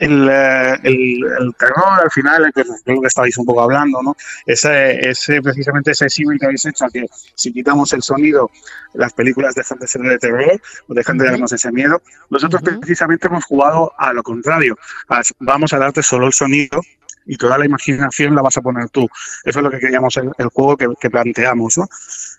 el, 0.00 0.28
eh, 0.30 0.74
el- 0.82 1.24
el 1.40 1.54
terror 1.56 2.00
al 2.02 2.10
final, 2.10 2.50
que 2.54 2.62
es 2.62 2.68
lo 2.86 3.00
que 3.00 3.06
estabais 3.06 3.36
un 3.38 3.44
poco 3.44 3.62
hablando, 3.62 4.02
¿no? 4.02 4.16
Ese, 4.46 5.08
ese 5.08 5.40
precisamente 5.42 5.92
ese 5.92 6.08
símil 6.08 6.38
que 6.38 6.46
habéis 6.46 6.64
hecho, 6.66 6.86
que 6.92 7.06
si 7.34 7.52
quitamos 7.52 7.92
el 7.92 8.02
sonido, 8.02 8.50
las 8.94 9.12
películas 9.12 9.54
dejan 9.54 9.78
de 9.78 9.86
ser 9.86 10.02
de 10.02 10.18
terror 10.18 10.60
o 10.88 10.94
dejan 10.94 11.18
de 11.18 11.26
darnos 11.26 11.52
ese 11.52 11.70
miedo. 11.70 12.02
Nosotros 12.30 12.62
precisamente 12.62 13.28
hemos 13.28 13.44
jugado 13.44 13.92
a 13.96 14.12
lo 14.12 14.22
contrario. 14.22 14.76
a- 15.08 15.22
vamos 15.38 15.72
a 15.72 15.78
darte 15.78 16.02
solo 16.02 16.26
el 16.26 16.32
sonido 16.32 16.80
y 17.26 17.36
toda 17.36 17.58
la 17.58 17.66
imaginación 17.66 18.34
la 18.34 18.42
vas 18.42 18.56
a 18.56 18.62
poner 18.62 18.88
tú. 18.88 19.06
Eso 19.44 19.58
es 19.58 19.62
lo 19.62 19.70
que 19.70 19.78
queríamos 19.78 20.16
el, 20.16 20.30
el 20.38 20.48
juego 20.48 20.76
que, 20.76 20.88
que 21.00 21.10
planteamos, 21.10 21.76
¿no? 21.78 21.86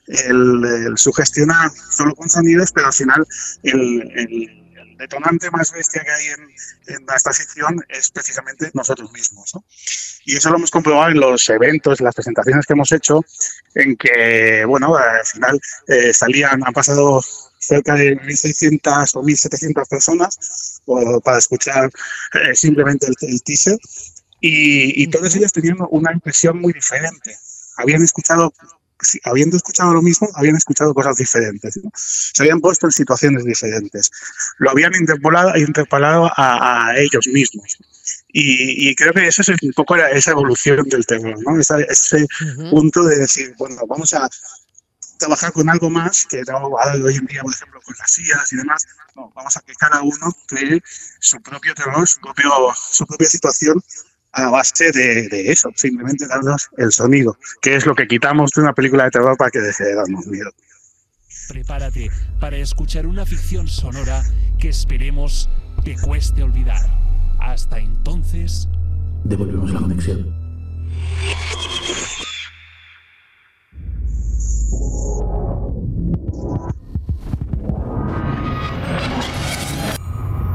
El, 0.08 0.66
el 0.88 0.98
sugestionar 0.98 1.70
solo 1.92 2.16
con 2.16 2.28
sonidos, 2.28 2.72
pero 2.74 2.88
al 2.88 2.94
final 2.94 3.26
el 3.64 4.61
detonante 5.02 5.50
más 5.52 5.72
bestia 5.72 6.04
que 6.04 6.12
hay 6.12 6.26
en, 6.28 6.96
en 6.96 7.06
esta 7.16 7.34
sección 7.34 7.84
es 7.90 8.10
precisamente 8.12 8.72
nosotros 8.74 9.12
mismos. 9.12 9.52
¿no? 9.56 9.64
Y 10.26 10.38
eso 10.38 10.50
lo 10.50 10.58
hemos 10.58 10.72
comprobado 10.72 11.12
en 11.12 11.20
los 11.20 11.50
eventos, 11.50 12.00
en 12.00 12.06
las 12.06 12.16
presentaciones 12.16 12.66
que 12.66 12.74
hemos 12.74 12.92
hecho, 12.92 13.22
en 13.76 13.98
que, 13.98 14.64
bueno, 14.66 14.96
al 14.96 15.26
final 15.26 15.60
eh, 15.88 16.14
salían, 16.14 16.62
han 16.66 16.74
pasado 16.74 17.22
cerca 17.60 17.96
de 17.96 18.16
1.600 18.18 19.16
o 19.16 19.24
1.700 19.24 19.88
personas 19.88 20.82
o- 20.86 21.20
para 21.22 21.38
escuchar 21.38 21.90
eh, 22.34 22.56
simplemente 22.56 23.08
el, 23.08 23.16
el 23.22 23.42
teaser 23.44 23.78
y, 24.40 25.04
y 25.04 25.08
todas 25.08 25.36
ellas 25.36 25.52
tenían 25.54 25.78
una 25.92 26.12
impresión 26.12 26.60
muy 26.60 26.74
diferente. 26.74 27.38
Habían 27.78 28.02
escuchado, 28.04 28.54
habiendo 29.24 29.58
escuchado 29.58 29.94
lo 29.94 30.02
mismo, 30.02 30.30
habían 30.36 30.56
escuchado 30.56 30.94
cosas 30.94 31.18
diferentes. 31.18 31.78
¿no? 31.84 31.92
Se 31.96 32.44
habían 32.44 32.60
puesto 32.62 32.86
en 32.88 32.92
situaciones 32.92 33.44
diferentes. 33.46 34.12
Lo 34.58 34.72
habían 34.72 34.94
interpolado, 34.96 35.56
interpolado 35.58 36.32
a, 36.36 36.88
a 36.90 36.98
ellos 36.98 37.28
mismos. 37.28 37.78
Y, 38.34 38.90
y 38.90 38.96
creo 38.96 39.14
que 39.14 39.28
eso 39.28 39.42
es 39.42 39.50
un 39.62 39.74
poco 39.74 39.96
la- 39.98 40.10
esa 40.12 40.32
evolución 40.32 40.88
del 40.90 41.06
terror, 41.06 41.36
¿no? 41.46 41.60
Esa- 41.60 41.80
ese 41.82 42.26
Ujú. 42.56 42.70
punto 42.70 43.04
de 43.04 43.18
decir, 43.18 43.54
bueno, 43.58 43.76
vamos 43.88 44.14
a 44.14 44.30
trabajar 45.18 45.52
con 45.54 45.70
algo 45.70 45.90
más 45.90 46.26
que 46.26 46.42
no 46.44 46.70
hoy 47.06 47.16
en 47.16 47.26
día, 47.28 47.42
por 47.44 47.54
ejemplo, 47.54 47.80
con 47.84 47.96
las 48.00 48.12
sillas 48.12 48.52
y 48.54 48.56
demás. 48.58 48.86
No, 49.16 49.32
vamos 49.36 49.56
a 49.56 49.62
que 49.62 49.74
cada 49.76 50.02
uno 50.02 50.36
cree 50.48 50.82
su 51.20 51.40
propio 51.42 51.76
terror, 51.76 52.08
su, 52.08 52.20
propio, 52.22 52.50
su 52.92 53.06
propia 53.06 53.28
situación 53.28 53.84
a 54.34 54.50
base 54.50 54.92
de, 54.92 55.28
de 55.28 55.52
eso, 55.52 55.70
simplemente 55.76 56.28
darnos 56.28 56.70
el 56.78 56.92
sonido, 56.92 57.38
que 57.62 57.76
es 57.76 57.86
lo 57.86 57.96
que 57.96 58.08
quitamos 58.08 58.52
de 58.52 58.62
una 58.62 58.74
película 58.74 59.06
de 59.06 59.12
terror 59.12 59.38
para 59.38 59.52
que 59.52 59.60
deje 59.60 59.84
de 59.84 59.96
darnos 59.96 60.26
miedo. 60.28 60.52
Prepárate 61.50 62.10
para 62.40 62.58
escuchar 62.58 63.06
una 63.06 63.26
ficción 63.26 63.68
sonora 63.68 64.24
que 64.58 64.70
esperemos 64.70 65.50
te 65.84 65.96
cueste 65.98 66.44
olvidar. 66.44 66.82
Hasta 67.40 67.80
entonces, 67.80 68.70
Devolvemos 69.24 69.72
la 69.72 69.80
conexión. 69.80 70.34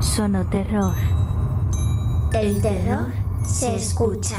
Sonoterror. 0.00 0.94
El 2.32 2.60
terror 2.60 3.25
se 3.46 3.74
escucha. 3.76 4.38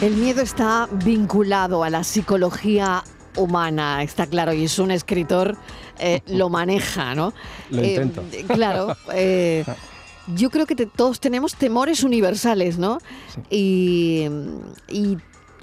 El 0.00 0.14
miedo 0.16 0.42
está 0.42 0.88
vinculado 1.04 1.82
a 1.82 1.90
la 1.90 2.04
psicología 2.04 3.02
humana, 3.36 4.02
está 4.02 4.26
claro, 4.26 4.52
y 4.52 4.64
es 4.64 4.78
un 4.78 4.90
escritor, 4.92 5.56
eh, 5.98 6.20
lo 6.26 6.48
maneja, 6.48 7.14
¿no? 7.14 7.32
Lo 7.70 7.82
Eh, 7.82 7.94
intento. 7.94 8.24
claro. 8.46 8.96
eh, 9.12 9.64
yo 10.36 10.50
creo 10.50 10.66
que 10.66 10.76
te- 10.76 10.86
todos 10.86 11.18
tenemos 11.20 11.54
temores 11.56 12.04
universales, 12.04 12.78
¿no? 12.78 12.98
Y, 13.50 14.26
y- 14.88 15.18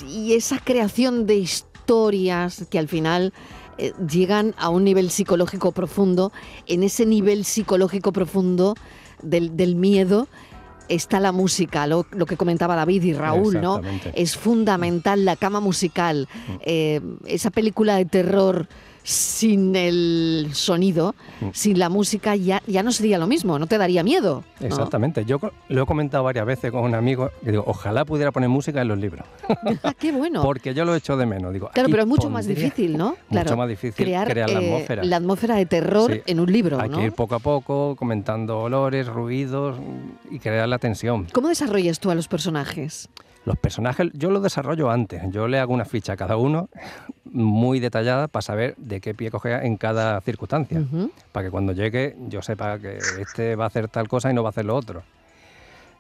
y 0.06 0.34
esa 0.34 0.60
creación 0.60 1.26
de 1.28 1.36
historias 1.36 2.66
que 2.70 2.78
al 2.80 2.90
final 2.90 3.34
eh, 3.78 3.94
llegan 4.10 4.54
a 4.58 4.70
un 4.70 4.84
nivel 4.84 5.10
psicológico 5.10 5.72
profundo, 5.72 6.32
en 6.68 6.84
ese 6.84 7.06
nivel 7.06 7.46
psicológico 7.46 8.12
profundo 8.12 8.76
del, 9.22 9.56
del 9.58 9.76
miedo 9.76 10.28
está 10.88 11.20
la 11.20 11.32
música, 11.32 11.88
lo, 11.88 12.06
lo 12.12 12.28
que 12.28 12.38
comentaba 12.38 12.76
David 12.76 13.04
y 13.04 13.14
Raúl, 13.14 13.60
¿no? 13.60 13.82
Es 14.14 14.38
fundamental 14.38 15.26
la 15.26 15.36
cama 15.36 15.60
musical, 15.60 16.28
Mm. 16.48 16.52
eh, 16.62 17.02
esa 17.26 17.50
película 17.50 17.96
de 17.96 18.06
terror 18.06 18.68
sin 19.08 19.76
el 19.76 20.50
sonido, 20.54 21.14
Mm. 21.42 21.46
sin 21.54 21.78
la 21.80 21.90
música, 21.90 22.36
ya, 22.36 22.62
ya 22.66 22.82
no 22.82 22.92
sería 22.92 23.18
lo 23.20 23.28
mismo, 23.28 23.60
no 23.60 23.68
te 23.68 23.78
daría 23.78 24.04
miedo. 24.04 24.44
¿no? 24.60 24.66
Exactamente. 24.68 25.26
Yo 25.26 25.40
lo 25.70 25.84
he 25.84 25.86
comentado 25.86 26.24
varias 26.24 26.46
veces 26.46 26.72
con 26.72 26.82
un 26.84 26.96
amigo 26.96 27.30
que 27.44 27.52
digo, 27.52 27.64
ojalá 27.68 28.04
pudiera 28.06 28.32
poner 28.32 28.50
música 28.50 28.82
en 28.82 28.88
los 28.88 28.98
libros. 28.98 29.26
Ah, 29.84 29.94
Qué 29.94 30.12
bueno. 30.12 30.42
Porque 30.42 30.74
yo 30.74 30.86
lo 30.86 30.96
echo 30.96 31.16
de 31.18 31.26
menos. 31.28 31.54
Digo, 31.54 31.70
Claro, 31.74 31.90
pero 31.90 32.02
es 32.04 32.08
mucho 32.08 32.30
más 32.30 32.48
difícil, 32.48 32.98
¿no? 32.98 33.16
Claro, 33.30 33.46
Mucho 33.52 33.58
más 33.58 33.70
difícil 33.70 34.06
crear, 34.06 34.28
crear, 34.28 34.50
la 34.50 34.60
eh, 34.62 34.66
atmósfera. 34.66 35.04
la 35.04 35.16
atmósfera 35.18 35.56
de 35.58 35.66
terror 35.68 36.12
Sí. 36.12 36.22
en 36.26 36.40
un 36.40 36.52
libro, 36.52 36.80
Hay 36.82 36.90
¿no? 36.90 36.98
que 36.98 37.04
ir 37.06 37.12
poco 37.12 37.36
a 37.36 37.40
poco 37.40 37.96
comentando 37.96 38.60
olores, 38.60 39.06
ruidos 39.08 39.78
y 40.32 40.40
crear 40.40 40.68
la 40.68 40.80
tensión. 40.80 41.28
¿Cómo 41.32 41.50
desarrollas 41.50 42.00
tú 42.00 42.10
a 42.10 42.16
los 42.16 42.28
personajes? 42.28 43.10
Los 43.46 43.58
personajes 43.58 44.10
yo 44.14 44.32
los 44.32 44.42
desarrollo 44.42 44.90
antes. 44.90 45.22
Yo 45.32 45.48
le 45.48 45.60
hago 45.60 45.74
una 45.74 45.86
ficha 45.86 46.14
a 46.14 46.18
cada 46.18 46.36
uno 46.36 46.68
muy 47.26 47.80
detallada 47.80 48.28
para 48.28 48.42
saber 48.42 48.76
de 48.78 49.00
qué 49.02 49.14
pie 49.14 49.30
cogea 49.30 49.64
en 49.64 49.78
cada 49.78 50.20
circunstancia. 50.22 50.80
Ujú. 50.80 51.12
Para 51.32 51.46
que 51.46 51.52
cuando 51.52 51.74
llegue 51.74 52.16
yo 52.28 52.42
sepa 52.42 52.80
que 52.80 52.98
este 53.20 53.56
va 53.56 53.66
a 53.66 53.68
hacer 53.68 53.88
tal 53.88 54.08
cosa 54.08 54.32
y 54.32 54.34
no 54.34 54.42
va 54.42 54.50
a 54.50 54.52
hacer 54.52 54.66
lo 54.66 54.76
otro. 54.76 55.04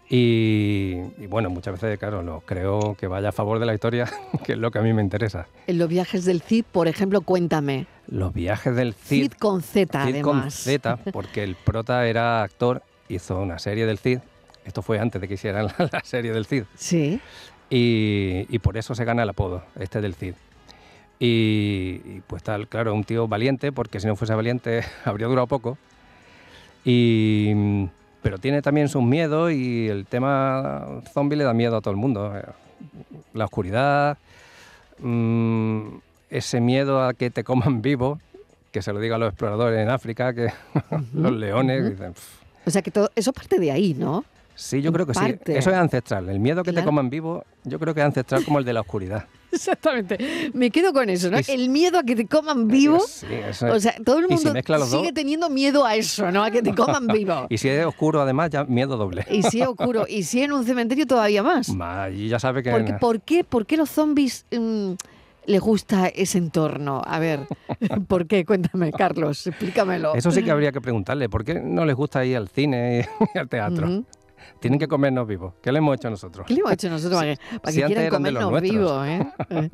Y, 0.10 0.98
y 1.18 1.28
bueno, 1.28 1.50
muchas 1.50 1.80
veces, 1.80 1.98
claro, 1.98 2.22
lo 2.22 2.42
creo 2.42 2.96
que 2.96 3.08
vaya 3.08 3.30
a 3.30 3.32
favor 3.32 3.60
de 3.60 3.66
la 3.66 3.74
historia, 3.74 4.08
que 4.44 4.54
es 4.54 4.58
lo 4.58 4.70
que 4.70 4.80
a 4.80 4.82
mí 4.82 4.94
me 4.94 5.02
interesa. 5.02 5.48
En 5.68 5.80
los 5.80 5.90
viajes 5.90 6.26
del 6.26 6.42
Cid, 6.42 6.66
por 6.72 6.88
ejemplo, 6.88 7.22
cuéntame. 7.22 7.88
Los 8.08 8.34
viajes 8.34 8.76
del 8.76 8.94
Cid, 8.94 9.32
Cid, 9.32 9.34
con 9.34 9.62
Z, 9.62 10.06
Cid 10.06 10.22
con. 10.22 10.52
Z, 10.52 10.98
porque 11.12 11.44
el 11.44 11.56
prota 11.56 12.06
era 12.08 12.44
actor, 12.44 12.84
hizo 13.10 13.40
una 13.40 13.58
serie 13.58 13.88
del 13.88 13.98
Cid. 13.98 14.20
Esto 14.66 14.82
fue 14.82 15.00
antes 15.00 15.22
de 15.22 15.28
que 15.28 15.36
hicieran 15.36 15.68
la, 15.68 15.90
la 15.92 16.02
serie 16.04 16.34
del 16.34 16.46
Cid. 16.46 16.64
Sí. 16.76 17.20
Y, 17.70 18.46
y 18.50 18.60
por 18.60 18.78
eso 18.78 18.94
se 18.96 19.06
gana 19.06 19.24
el 19.24 19.30
apodo, 19.30 19.64
este 19.80 20.02
del 20.02 20.16
Cid. 20.16 20.34
Y, 21.20 22.02
y, 22.04 22.22
pues 22.28 22.44
tal, 22.44 22.68
claro, 22.68 22.94
un 22.94 23.04
tío 23.04 23.28
valiente, 23.28 23.72
porque 23.72 24.00
si 24.00 24.08
no 24.08 24.16
fuese 24.16 24.34
valiente 24.34 24.84
habría 25.06 25.28
durado 25.28 25.48
poco. 25.48 25.78
Y, 26.84 27.88
pero 28.22 28.38
tiene 28.38 28.62
también 28.62 28.90
sus 28.90 29.04
miedos 29.04 29.52
y 29.52 29.88
el 29.88 30.06
tema 30.06 31.02
zombie 31.14 31.38
le 31.38 31.44
da 31.44 31.54
miedo 31.54 31.78
a 31.78 31.82
todo 31.82 31.92
el 31.92 31.98
mundo. 31.98 32.34
La 33.34 33.46
oscuridad, 33.46 34.18
mm, 35.00 35.88
ese 36.30 36.60
miedo 36.62 37.04
a 37.04 37.14
que 37.14 37.30
te 37.30 37.44
coman 37.44 37.82
vivo, 37.84 38.20
que 38.72 38.82
se 38.82 38.92
lo 38.94 39.00
diga 39.00 39.16
a 39.16 39.20
los 39.20 39.30
exploradores 39.30 39.80
en 39.80 39.90
África, 39.90 40.34
que 40.34 40.50
los 41.14 41.32
leones. 41.32 41.90
dicen. 41.92 42.14
O 42.66 42.70
sea 42.72 42.82
que 42.82 42.92
todo, 42.92 43.10
eso 43.16 43.32
parte 43.32 43.60
de 43.60 43.72
ahí, 43.72 43.94
¿no? 43.94 44.26
Sí, 44.56 44.82
yo 44.82 44.92
creo 44.94 45.06
que 45.06 45.14
Parte. 45.14 45.54
sí. 45.54 45.58
Eso 45.60 45.70
es 45.70 45.76
ancestral. 45.76 46.30
El 46.30 46.40
miedo 46.40 46.64
que 46.64 46.72
Claro. 46.72 46.84
te 46.84 46.86
coman 46.86 47.10
vivo, 47.10 47.44
yo 47.66 47.78
creo 47.78 47.94
que 47.94 48.00
es 48.00 48.06
ancestral 48.06 48.44
como 48.46 48.60
el 48.60 48.66
de 48.66 48.74
la 48.74 48.82
oscuridad. 48.82 49.26
Exactamente. 49.52 50.52
Me 50.54 50.70
quedo 50.72 50.92
con 50.94 51.10
eso, 51.10 51.30
¿no? 51.32 51.38
El 51.48 51.70
miedo 51.70 52.00
a 52.00 52.04
que 52.04 52.16
te 52.16 52.26
coman 52.28 52.68
vivo. 52.68 53.00
Sí, 53.00 53.26
eso 53.32 53.68
O 53.68 53.76
es. 53.76 53.84
sea, 53.84 53.96
todo 54.04 54.20
el 54.20 54.26
si 54.28 54.34
mundo 54.34 54.54
sigue 54.86 55.04
dos- 55.04 55.14
teniendo 55.14 55.50
miedo 55.50 55.86
a 55.86 55.96
eso, 55.96 56.30
¿no? 56.32 56.44
A 56.44 56.52
que 56.52 56.62
te 56.62 56.74
coman 56.76 57.08
vivo. 57.14 57.48
Y 57.50 57.58
si 57.58 57.70
es 57.70 57.86
oscuro, 57.86 58.22
además, 58.22 58.50
ya 58.50 58.64
miedo 58.66 58.98
doble. 58.98 59.26
Y 59.30 59.44
si 59.44 59.62
es 59.62 59.68
oscuro, 59.68 60.06
y 60.10 60.24
si 60.24 60.42
en 60.42 60.52
un 60.54 60.66
cementerio 60.66 61.06
todavía 61.08 61.44
más. 61.44 61.70
Y 62.14 62.28
ya 62.30 62.40
sabe 62.40 62.64
que... 62.64 62.72
Porque, 62.72 62.94
¿por, 62.94 63.22
qué, 63.22 63.44
¿Por 63.44 63.66
qué 63.66 63.78
los 63.78 63.90
zombies 63.90 64.46
mm, 64.52 64.92
les 65.48 65.62
gusta 65.62 66.08
ese 66.08 66.38
entorno? 66.38 67.02
A 67.06 67.20
ver, 67.20 67.42
¿por 68.08 68.28
qué? 68.28 68.44
Cuéntame, 68.46 68.92
Carlos, 68.92 69.48
explícamelo. 69.48 70.16
Eso 70.16 70.32
sí 70.32 70.44
que 70.44 70.52
habría 70.52 70.72
que 70.72 70.82
preguntarle. 70.82 71.30
¿Por 71.30 71.44
qué 71.46 71.56
no 71.62 71.86
les 71.86 71.96
gusta 71.96 72.24
ir 72.26 72.36
al 72.38 72.48
cine 72.50 73.08
y 73.34 73.38
al 73.38 73.48
teatro? 73.50 73.88
Ujú. 73.88 74.06
Tienen 74.60 74.80
que 74.80 74.88
comernos 74.88 75.28
vivos. 75.28 75.54
¿Qué 75.62 75.72
le 75.72 75.80
hemos 75.80 75.96
hecho 75.96 76.10
nosotros? 76.10 76.46
¿Qué 76.48 76.54
le 76.54 76.62
hemos 76.62 76.72
hecho 76.74 76.90
nosotros 76.90 77.20
para 77.22 77.36
que, 77.36 77.42
para 77.60 77.72
si 77.72 77.80
que 77.82 77.86
quieran 77.88 78.10
comernos 78.10 78.62
vivos? 78.62 79.08
¿eh? 79.08 79.28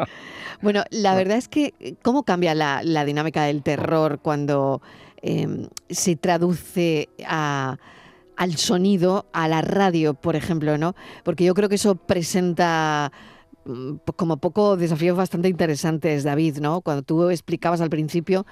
Bueno, 0.61 0.83
la 0.91 1.15
verdad 1.15 1.37
es 1.37 1.47
que 1.47 1.95
cómo 2.03 2.23
cambia 2.23 2.53
la, 2.53 2.81
la 2.83 3.03
dinámica 3.05 3.43
del 3.45 3.63
terror 3.63 4.19
cuando 4.21 4.81
eh, 5.21 5.67
se 5.89 6.15
traduce 6.15 7.09
a- 7.25 7.77
al 8.37 8.55
sonido, 8.57 9.27
a 9.33 9.47
la 9.47 9.61
radio, 9.61 10.13
por 10.15 10.35
ejemplo, 10.35 10.77
¿no? 10.77 10.95
Porque 11.23 11.43
yo 11.43 11.53
creo 11.53 11.69
que 11.69 11.75
eso 11.75 11.95
presenta 11.95 13.11
mm, 13.65 13.93
como 14.15 14.37
poco 14.37 14.77
desafíos 14.77 15.15
bastante 15.17 15.47
interesantes, 15.47 16.23
David, 16.23 16.57
¿no? 16.59 16.81
Cuando 16.81 17.03
tú 17.03 17.29
explicabas 17.29 17.81
al 17.81 17.89
principio 17.89 18.45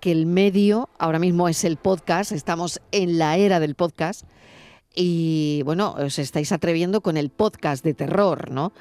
que 0.00 0.12
el 0.12 0.26
medio 0.26 0.88
ahora 0.98 1.18
mismo 1.18 1.48
es 1.48 1.64
el 1.64 1.76
podcast, 1.76 2.32
estamos 2.32 2.80
en 2.92 3.18
la 3.18 3.36
era 3.36 3.60
del 3.60 3.74
podcast 3.74 4.24
y 4.96 5.62
bueno, 5.64 5.94
os 5.98 6.18
estáis 6.18 6.50
atreviendo 6.50 7.02
con 7.02 7.16
el 7.16 7.28
podcast 7.28 7.84
de 7.84 7.94
terror, 7.94 8.50
¿no? 8.50 8.72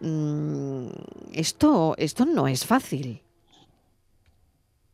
Mm, 0.00 0.88
Esto, 1.32 1.94
esto 1.98 2.24
no 2.24 2.48
es 2.48 2.64
fácil. 2.64 3.20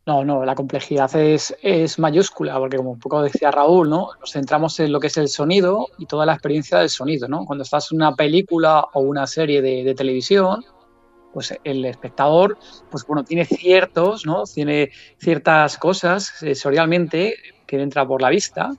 No, 0.06 0.22
no, 0.22 0.44
la 0.44 0.54
complejidad 0.54 1.14
es, 1.16 1.56
es 1.62 1.98
mayúscula, 1.98 2.58
porque 2.58 2.76
como 2.76 2.90
un 2.90 2.98
poco 2.98 3.22
decía 3.22 3.50
Raúl, 3.50 3.88
¿no? 3.88 4.10
Nos 4.20 4.32
centramos 4.32 4.78
en 4.80 4.92
lo 4.92 5.00
que 5.00 5.06
es 5.06 5.16
el 5.16 5.28
sonido 5.28 5.86
y 5.96 6.04
toda 6.04 6.26
la 6.26 6.34
experiencia 6.34 6.78
del 6.80 6.90
sonido, 6.90 7.26
¿no? 7.26 7.46
Cuando 7.46 7.62
estás 7.62 7.90
en 7.90 7.96
una 7.98 8.14
película 8.14 8.84
o 8.92 9.00
una 9.00 9.26
serie 9.26 9.62
de, 9.62 9.82
de 9.82 9.94
televisión, 9.94 10.62
pues 11.32 11.54
el 11.64 11.84
espectador, 11.86 12.58
pues 12.90 13.06
bueno, 13.06 13.24
tiene 13.24 13.46
ciertos, 13.46 14.26
¿no? 14.26 14.44
Tiene 14.44 14.90
ciertas 15.18 15.78
cosas 15.78 16.24
sensorialmente 16.38 17.36
que 17.66 17.80
entra 17.80 18.06
por 18.06 18.20
la 18.20 18.28
vista 18.28 18.72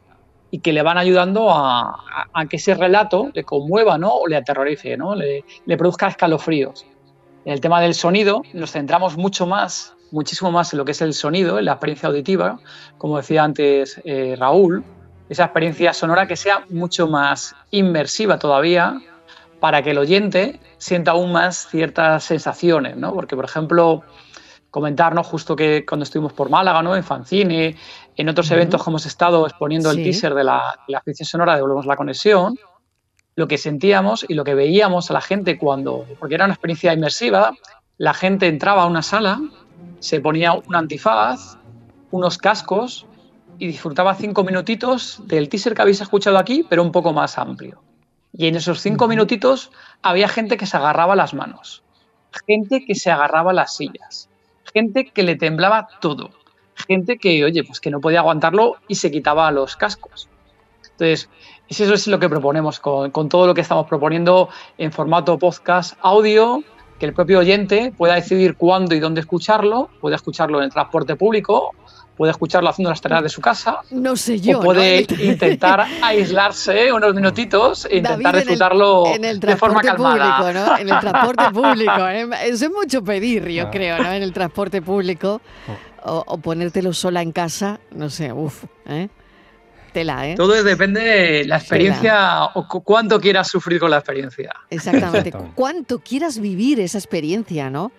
y 0.51 0.59
que 0.59 0.73
le 0.73 0.81
van 0.81 0.97
ayudando 0.97 1.49
a, 1.51 2.03
que 2.49 2.57
ese 2.57 2.75
relato 2.75 3.29
le 3.33 3.43
conmueva, 3.43 3.97
¿no? 3.97 4.13
O 4.13 4.27
le 4.27 4.37
aterrorice, 4.37 4.95
¿no? 4.97 5.15
Le, 5.15 5.43
le 5.65 5.77
produzca 5.77 6.07
escalofríos. 6.07 6.85
En 7.45 7.53
el 7.53 7.61
tema 7.61 7.81
del 7.81 7.93
sonido 7.93 8.41
nos 8.53 8.71
centramos 8.71 9.17
mucho 9.17 9.45
más, 9.45 9.95
muchísimo 10.11 10.51
más 10.51 10.73
en 10.73 10.77
lo 10.77 10.85
que 10.85 10.91
es 10.91 11.01
el 11.01 11.13
sonido, 11.13 11.59
en 11.59 11.65
la 11.65 11.73
experiencia 11.73 12.09
auditiva, 12.09 12.59
como 12.97 13.17
decía 13.17 13.43
antes 13.43 14.01
eh, 14.05 14.35
Raúl, 14.37 14.83
esa 15.29 15.45
experiencia 15.45 15.93
sonora 15.93 16.27
que 16.27 16.35
sea 16.35 16.65
mucho 16.69 17.07
más 17.07 17.55
inmersiva 17.71 18.39
todavía 18.39 18.99
para 19.59 19.81
que 19.81 19.91
el 19.91 19.97
oyente 19.97 20.59
sienta 20.77 21.11
aún 21.11 21.31
más 21.31 21.67
ciertas 21.69 22.23
sensaciones, 22.23 22.97
¿no? 22.97 23.13
Porque, 23.13 23.35
por 23.35 23.45
ejemplo, 23.45 24.03
comentarnos 24.75 25.25
justo 25.25 25.55
que 25.55 25.85
cuando 25.85 26.03
estuvimos 26.03 26.33
por 26.33 26.49
Málaga, 26.49 26.83
¿no? 26.83 26.97
En 26.97 27.03
Fancine, 27.05 27.77
en 28.13 28.27
otros 28.27 28.47
Ujú. 28.47 28.55
eventos 28.55 28.83
que 28.83 28.89
hemos 28.89 29.05
estado 29.05 29.47
exponiendo 29.47 29.89
Sí. 29.89 29.99
el 29.99 30.03
teaser 30.03 30.33
de 30.33 30.43
la, 30.43 30.77
de 30.85 30.91
la 30.91 31.01
ficción 31.01 31.25
sonora 31.25 31.55
de 31.55 31.61
Volvemos 31.61 31.85
la 31.85 31.95
Conexión, 31.95 32.59
lo 33.37 33.47
que 33.47 33.57
sentíamos 33.57 34.25
y 34.27 34.33
lo 34.33 34.43
que 34.43 34.53
veíamos 34.53 35.09
a 35.09 35.13
la 35.13 35.21
gente 35.21 35.57
cuando, 35.57 36.05
porque 36.19 36.35
era 36.35 36.43
una 36.43 36.55
experiencia 36.55 36.91
inmersiva, 36.91 37.53
la 37.97 38.13
gente 38.13 38.47
entraba 38.47 38.83
a 38.83 38.87
una 38.87 39.01
sala, 39.01 39.39
se 39.99 40.19
ponía 40.19 40.51
un 40.51 40.75
antifaz, 40.75 41.55
unos 42.11 42.37
cascos 42.37 43.05
y 43.57 43.67
disfrutaba 43.67 44.13
cinco 44.15 44.43
minutitos 44.43 45.21
del 45.25 45.47
teaser 45.47 45.73
que 45.73 45.83
habéis 45.83 46.01
escuchado 46.01 46.37
aquí, 46.37 46.65
pero 46.69 46.83
un 46.83 46.91
poco 46.91 47.13
más 47.13 47.37
amplio. 47.37 47.81
Y 48.33 48.47
en 48.47 48.57
esos 48.57 48.81
cinco 48.81 49.07
minutitos 49.07 49.71
había 50.01 50.27
gente 50.27 50.57
que 50.57 50.65
se 50.65 50.75
agarraba 50.75 51.15
las 51.15 51.33
manos, 51.33 51.81
gente 52.45 52.83
que 52.85 52.95
se 52.95 53.09
agarraba 53.09 53.53
las 53.53 53.73
sillas, 53.77 54.27
gente 54.73 55.05
que 55.05 55.23
le 55.23 55.35
temblaba 55.35 55.87
todo, 55.99 56.31
gente 56.87 57.17
que, 57.17 57.43
oye, 57.43 57.63
pues 57.63 57.79
que 57.79 57.89
no 57.89 58.01
podía 58.01 58.19
aguantarlo 58.19 58.77
y 58.87 58.95
se 58.95 59.11
quitaba 59.11 59.51
los 59.51 59.75
cascos. 59.75 60.29
Entonces, 60.83 61.29
eso 61.67 61.93
es 61.93 62.07
lo 62.07 62.19
que 62.19 62.29
proponemos 62.29 62.79
con, 62.79 63.11
con 63.11 63.27
todo 63.27 63.47
lo 63.47 63.53
que 63.53 63.61
estamos 63.61 63.87
proponiendo 63.87 64.49
en 64.77 64.91
formato 64.91 65.37
podcast 65.37 65.97
audio, 66.01 66.63
que 66.99 67.05
el 67.05 67.13
propio 67.13 67.39
oyente 67.39 67.93
pueda 67.97 68.15
decidir 68.15 68.55
cuándo 68.55 68.95
y 68.95 68.99
dónde 68.99 69.21
escucharlo, 69.21 69.89
puede 69.99 70.15
escucharlo 70.15 70.59
en 70.59 70.65
el 70.65 70.71
transporte 70.71 71.15
público, 71.15 71.71
puede 72.15 72.31
escucharlo 72.31 72.69
haciendo 72.69 72.89
las 72.89 73.01
tareas 73.01 73.23
de 73.23 73.29
su 73.29 73.41
casa, 73.41 73.79
No 73.91 74.15
sé 74.15 74.39
yo. 74.39 74.59
o 74.59 74.61
puede 74.61 75.05
¿no? 75.09 75.21
intentar 75.23 75.85
aislarse 76.01 76.91
unos 76.93 77.13
minutitos 77.13 77.85
e 77.85 77.97
intentar 77.97 78.21
David, 78.21 78.25
en 78.25 78.35
el- 78.35 78.47
disfrutarlo 78.47 79.03
en 79.07 79.25
el 79.25 79.39
de 79.39 79.55
forma 79.57 79.81
transporte 79.81 79.87
calmada. 80.17 80.37
público, 80.37 80.59
¿no? 80.71 80.77
En 80.77 80.89
el 80.89 80.99
transporte 80.99 81.43
público. 81.51 82.07
¿eh? 82.07 82.29
Eso 82.49 82.65
es 82.65 82.71
mucho 82.71 83.03
pedir, 83.03 83.47
yo 83.49 83.63
Ah. 83.67 83.71
creo, 83.71 83.97
¿no? 84.01 84.11
En 84.11 84.23
el 84.23 84.33
transporte 84.33 84.81
público. 84.81 85.41
O, 86.07 86.23
o 86.27 86.37
ponértelo 86.37 86.93
sola 86.93 87.23
en 87.23 87.31
casa, 87.31 87.79
no 87.91 88.11
sé, 88.11 88.31
uff, 88.31 88.65
¿eh? 88.85 89.09
Tela, 89.91 90.27
¿eh? 90.27 90.35
Todo 90.35 90.53
es- 90.53 90.63
depende 90.63 91.01
de 91.01 91.45
la 91.45 91.57
experiencia 91.57 92.43
o 92.53 92.67
cu- 92.67 92.83
cuánto 92.83 93.19
quieras 93.19 93.47
sufrir 93.47 93.79
con 93.79 93.89
la 93.89 93.97
experiencia. 93.97 94.51
Exactamente. 94.69 95.29
Exactamente. 95.29 95.53
Cuánto 95.55 95.99
quieras 95.99 96.37
vivir 96.39 96.79
esa 96.79 96.97
experiencia, 96.99 97.69
¿no? 97.71 97.91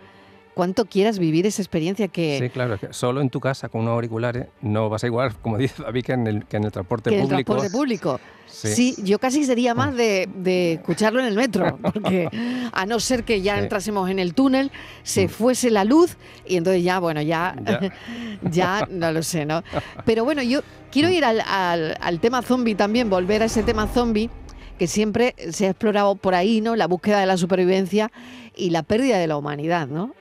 Cuánto 0.56 0.86
quieras 0.86 1.18
vivir 1.18 1.44
esa 1.44 1.60
experiencia 1.60 2.08
que, 2.08 2.38
Sí, 2.40 2.48
claro, 2.48 2.74
es 2.76 2.80
que 2.80 2.92
solo 2.94 3.20
en 3.20 3.28
tu 3.28 3.40
casa 3.40 3.68
con 3.68 3.82
unos 3.82 3.92
auriculares 3.92 4.46
no 4.62 4.88
vas 4.88 5.04
a 5.04 5.06
igual, 5.06 5.36
como 5.42 5.58
dice 5.58 5.82
David, 5.82 6.02
que 6.02 6.12
en 6.12 6.26
el, 6.26 6.46
que 6.46 6.56
en 6.56 6.64
el 6.64 6.72
transporte 6.72 7.10
que 7.10 7.16
en 7.16 7.22
el 7.24 7.28
público. 7.28 7.52
transporte 7.56 7.76
público. 7.76 8.20
Sí. 8.46 8.68
Sí. 8.74 8.94
yo 9.04 9.18
casi 9.18 9.44
sería 9.44 9.74
más 9.74 9.94
de, 9.94 10.30
de 10.34 10.72
escucharlo 10.74 11.20
en 11.20 11.26
el 11.26 11.34
metro, 11.34 11.78
porque 11.82 12.30
a 12.72 12.86
no 12.86 13.00
ser 13.00 13.24
que 13.24 13.42
ya 13.42 13.56
Sí. 13.58 13.64
entrásemos 13.64 14.08
en 14.08 14.18
el 14.18 14.32
túnel, 14.32 14.72
se 15.02 15.26
Mm. 15.26 15.28
fuese 15.28 15.70
la 15.70 15.84
luz 15.84 16.16
y 16.46 16.56
entonces 16.56 16.82
ya, 16.82 17.00
bueno, 17.00 17.20
ya, 17.20 17.54
Ya. 17.62 17.92
ya 18.50 18.88
no 18.90 19.12
lo 19.12 19.22
sé, 19.22 19.44
¿no? 19.44 19.62
Pero 20.06 20.24
bueno, 20.24 20.42
yo 20.42 20.60
quiero 20.90 21.10
ir 21.10 21.26
al, 21.26 21.42
al- 21.42 21.98
al 22.00 22.18
tema 22.18 22.40
zombie 22.40 22.74
también, 22.74 23.10
volver 23.10 23.42
a 23.42 23.44
ese 23.44 23.62
tema 23.62 23.88
zombie 23.88 24.30
que 24.78 24.86
siempre 24.86 25.34
se 25.50 25.66
ha 25.66 25.70
explorado 25.70 26.16
por 26.16 26.34
ahí, 26.34 26.62
¿no? 26.62 26.76
La 26.76 26.86
búsqueda 26.86 27.20
de 27.20 27.26
la 27.26 27.36
supervivencia 27.36 28.10
y 28.56 28.70
la 28.70 28.82
pérdida 28.82 29.18
de 29.18 29.26
la 29.26 29.36
humanidad, 29.36 29.86
¿no? 29.88 30.14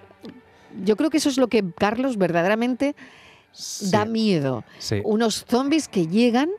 Yo 0.84 0.96
creo 0.96 1.10
que 1.10 1.18
eso 1.18 1.30
es 1.30 1.38
lo 1.38 1.48
que, 1.48 1.64
Carlos, 1.78 2.18
verdaderamente 2.18 2.96
Sí, 3.52 3.90
da 3.90 4.04
miedo. 4.06 4.64
sí. 4.80 5.02
Unos 5.06 5.46
zombies 5.48 5.88
que 5.88 6.08
llegan 6.08 6.50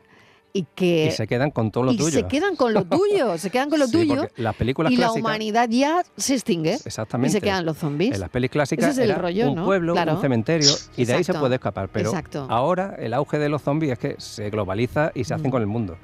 y 0.53 0.65
que 0.73 1.07
Y 1.07 1.11
se 1.11 1.27
quedan 1.27 1.51
con 1.51 1.69
todo 1.69 1.83
lo 1.83 1.91
y 1.91 1.97
tuyo. 1.97 2.09
se 2.09 2.23
quedan 2.27 2.55
con 2.55 2.73
lo 2.73 2.85
tuyo, 2.85 3.37
se 3.37 3.51
quedan 3.51 3.69
con 3.69 3.77
lo 3.79 3.85
Sí, 3.85 3.91
tuyo 3.91 4.27
las 4.37 4.55
películas 4.55 4.91
y 4.91 4.95
la 4.97 5.11
humanidad 5.11 5.69
ya 5.69 6.03
se 6.15 6.33
extingue 6.33 6.73
Exactamente. 6.83 7.29
y 7.29 7.31
se 7.33 7.41
quedan 7.41 7.65
los 7.65 7.77
zombies. 7.77 8.15
En 8.15 8.21
las 8.21 8.29
pelis 8.31 8.49
clásicas 8.49 8.85
Ese 8.85 8.91
es 8.93 8.97
el 9.05 9.11
era 9.11 9.21
rollo, 9.21 9.49
un 9.49 9.55
¿no? 9.57 9.65
pueblo, 9.65 9.93
Claro. 9.93 10.15
un 10.15 10.21
cementerio 10.21 10.71
y 10.95 11.05
de 11.05 11.13
ahí 11.13 11.23
se 11.23 11.35
puede 11.35 11.55
escapar. 11.55 11.89
Pero 11.89 12.09
Exacto. 12.09 12.47
ahora 12.49 12.95
el 12.97 13.13
auge 13.13 13.37
de 13.37 13.49
los 13.49 13.61
zombies 13.61 13.91
es 13.91 13.99
que 13.99 14.15
se 14.17 14.49
globaliza 14.49 15.11
y 15.13 15.25
se 15.25 15.35
hacen 15.35 15.49
Mm. 15.49 15.51
con 15.51 15.61
el 15.61 15.67
mundo. 15.67 15.97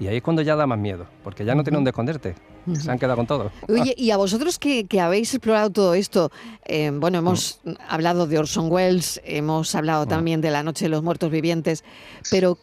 Y 0.00 0.06
ahí 0.06 0.16
es 0.18 0.22
cuando 0.22 0.42
ya 0.42 0.54
da 0.54 0.66
más 0.66 0.78
miedo, 0.78 1.06
porque 1.24 1.44
ya 1.44 1.54
no 1.54 1.64
tienen 1.64 1.78
dónde 1.78 1.90
esconderte. 1.90 2.34
Se 2.74 2.90
han 2.90 2.98
quedado 2.98 3.16
con 3.16 3.26
todo. 3.26 3.50
Oye, 3.68 3.94
y 3.96 4.10
a 4.10 4.16
vosotros 4.16 4.58
que, 4.58 4.86
que 4.86 5.00
habéis 5.00 5.32
explorado 5.34 5.70
todo 5.70 5.94
esto, 5.94 6.30
eh, 6.66 6.90
bueno, 6.94 7.18
hemos 7.18 7.60
Mm. 7.64 7.72
hablado 7.88 8.26
de 8.26 8.38
Orson 8.38 8.70
Welles, 8.70 9.20
hemos 9.24 9.74
hablado 9.74 10.06
también 10.06 10.40
de 10.40 10.50
La 10.50 10.62
Noche 10.62 10.84
de 10.84 10.90
los 10.90 11.02
Muertos 11.02 11.30
Vivientes, 11.30 11.82
pero 12.30 12.58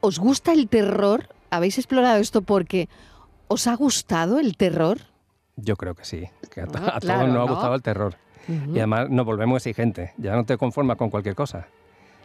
¿os 0.00 0.18
gusta 0.18 0.52
el 0.52 0.68
terror? 0.68 1.28
¿Habéis 1.50 1.78
explorado 1.78 2.18
esto 2.18 2.42
porque 2.42 2.88
os 3.46 3.66
ha 3.66 3.74
gustado 3.76 4.38
el 4.38 4.56
terror? 4.56 4.98
Yo 5.56 5.76
creo 5.76 5.94
que 5.94 6.04
sí. 6.04 6.24
Que 6.50 6.60
a, 6.62 6.66
to- 6.66 6.78
Ah, 6.82 6.92
a 6.96 7.00
todos 7.00 7.18
nos 7.28 7.28
¿no? 7.34 7.40
ha 7.42 7.46
gustado 7.50 7.74
el 7.76 7.82
terror. 7.82 8.16
Y 8.48 8.78
además 8.78 9.08
nos 9.10 9.24
volvemos 9.24 9.58
exigentes. 9.64 10.10
Ya 10.18 10.34
no 10.34 10.44
te 10.44 10.56
conformas 10.58 10.96
con 10.96 11.10
cualquier 11.10 11.34
cosa. 11.34 11.66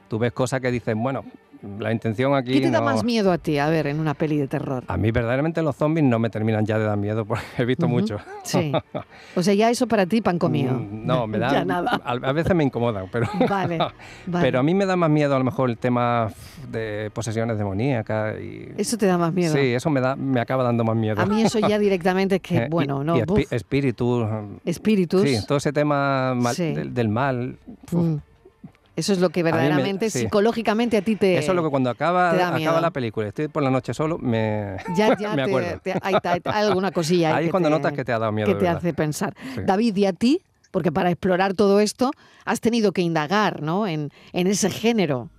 Tú 0.09 0.19
ves 0.19 0.31
cosas 0.33 0.59
que 0.61 0.71
dices, 0.71 0.95
bueno, 0.97 1.23
la 1.79 1.91
intención 1.91 2.35
aquí 2.35 2.53
¿Qué 2.53 2.61
te 2.61 2.71
da 2.71 2.79
no- 2.79 2.85
más 2.85 3.03
miedo 3.03 3.31
a 3.31 3.37
ti, 3.37 3.57
a 3.57 3.69
ver, 3.69 3.87
en 3.87 3.99
una 3.99 4.13
peli 4.13 4.37
de 4.37 4.47
terror? 4.47 4.83
A 4.87 4.97
mí 4.97 5.11
verdaderamente 5.11 5.61
los 5.61 5.75
zombies 5.75 6.05
no 6.05 6.19
me 6.19 6.29
terminan 6.29 6.65
ya 6.65 6.77
de 6.77 6.85
dar 6.85 6.97
miedo 6.97 7.25
porque 7.25 7.43
he 7.57 7.65
visto 7.65 7.85
Ujú. 7.85 7.95
mucho. 7.95 8.17
Sí. 8.43 8.71
O 9.35 9.41
sea, 9.41 9.53
ya 9.55 9.69
eso 9.69 9.87
para 9.87 10.05
ti 10.05 10.21
pan 10.21 10.37
comido. 10.37 10.73
Mm, 10.73 11.05
No, 11.07 11.25
me 11.25 11.39
Ya 11.39 11.51
da. 11.51 11.65
nada. 11.65 12.01
A, 12.03 12.11
a 12.11 12.31
veces 12.33 12.53
me 12.55 12.63
incomodan, 12.63 13.07
pero. 13.11 13.27
Vale, 13.49 13.77
vale. 13.77 14.45
Pero 14.45 14.59
a 14.59 14.63
mí 14.63 14.73
me 14.75 14.85
da 14.85 14.95
más 14.95 15.09
miedo 15.09 15.35
a 15.35 15.39
lo 15.39 15.43
mejor 15.45 15.69
el 15.69 15.77
tema 15.77 16.29
de 16.69 17.09
posesiones 17.13 17.57
demoníacas 17.57 18.39
y. 18.39 18.69
Eso 18.77 18.97
te 18.97 19.05
da 19.07 19.17
más 19.17 19.33
miedo. 19.33 19.53
Sí, 19.53 19.73
eso 19.73 19.89
me 19.89 20.01
da, 20.01 20.15
me 20.15 20.39
acaba 20.39 20.63
dando 20.63 20.83
más 20.83 20.95
miedo. 20.95 21.19
A 21.21 21.25
mí 21.25 21.41
eso 21.41 21.59
ya 21.59 21.79
directamente 21.79 22.35
es 22.35 22.41
que, 22.41 22.57
Eh, 22.57 22.65
y- 22.67 22.69
bueno, 22.69 23.03
no, 23.03 23.17
y 23.17 23.21
espi- 23.21 23.25
buf, 23.25 23.53
espíritus. 23.53 24.27
espíritus. 24.65 25.21
Sí, 25.23 25.37
todo 25.47 25.57
ese 25.57 25.73
tema 25.73 26.33
mal- 26.35 26.55
Sí. 26.55 26.73
del, 26.73 26.93
del 26.93 27.09
mal. 27.09 27.57
uf, 27.91 27.93
Mm. 27.93 28.17
Eso 28.95 29.11
es 29.13 29.19
lo 29.19 29.29
que 29.29 29.43
me- 29.43 29.51
verdaderamente, 29.51 30.09
sí. 30.09 30.19
psicológicamente 30.19 30.97
a 30.97 31.01
ti 31.01 31.15
te. 31.15 31.37
Eso 31.37 31.51
es 31.51 31.55
lo 31.55 31.63
que 31.63 31.69
cuando 31.69 31.89
acaba, 31.89 32.31
te 32.35 32.43
acaba 32.43 32.79
la 32.79 32.91
película, 32.91 33.27
estoy 33.27 33.47
por 33.47 33.63
la 33.63 33.71
noche 33.71 33.93
solo, 33.93 34.17
me, 34.19 34.77
Ya, 34.95 35.17
ya 35.19 35.29
me 35.29 35.35
te- 35.35 35.41
acuerdo. 35.41 35.79
te- 35.83 35.93
hay, 36.01 36.15
hay- 36.23 36.41
hay 36.43 36.65
alguna 36.67 36.91
cosilla 36.91 37.29
ahí 37.29 37.35
Ahí 37.35 37.45
es 37.45 37.51
cuando 37.51 37.69
te- 37.69 37.75
notas 37.75 37.93
que 37.93 38.05
te 38.05 38.11
ha 38.13 38.19
dado 38.19 38.31
miedo. 38.31 38.47
que 38.47 38.55
te 38.55 38.67
hace 38.67 38.93
pensar. 38.93 39.33
Sí. 39.55 39.61
David, 39.65 39.95
¿y 39.97 40.05
a 40.05 40.13
ti? 40.13 40.41
Porque 40.71 40.91
para 40.91 41.09
explorar 41.11 41.53
todo 41.53 41.79
esto 41.79 42.11
has 42.45 42.59
tenido 42.59 42.91
que 42.93 43.01
indagar 43.01 43.61
¿no? 43.61 43.87
en, 43.87 44.09
en 44.31 44.47
ese 44.47 44.69
género. 44.69 45.29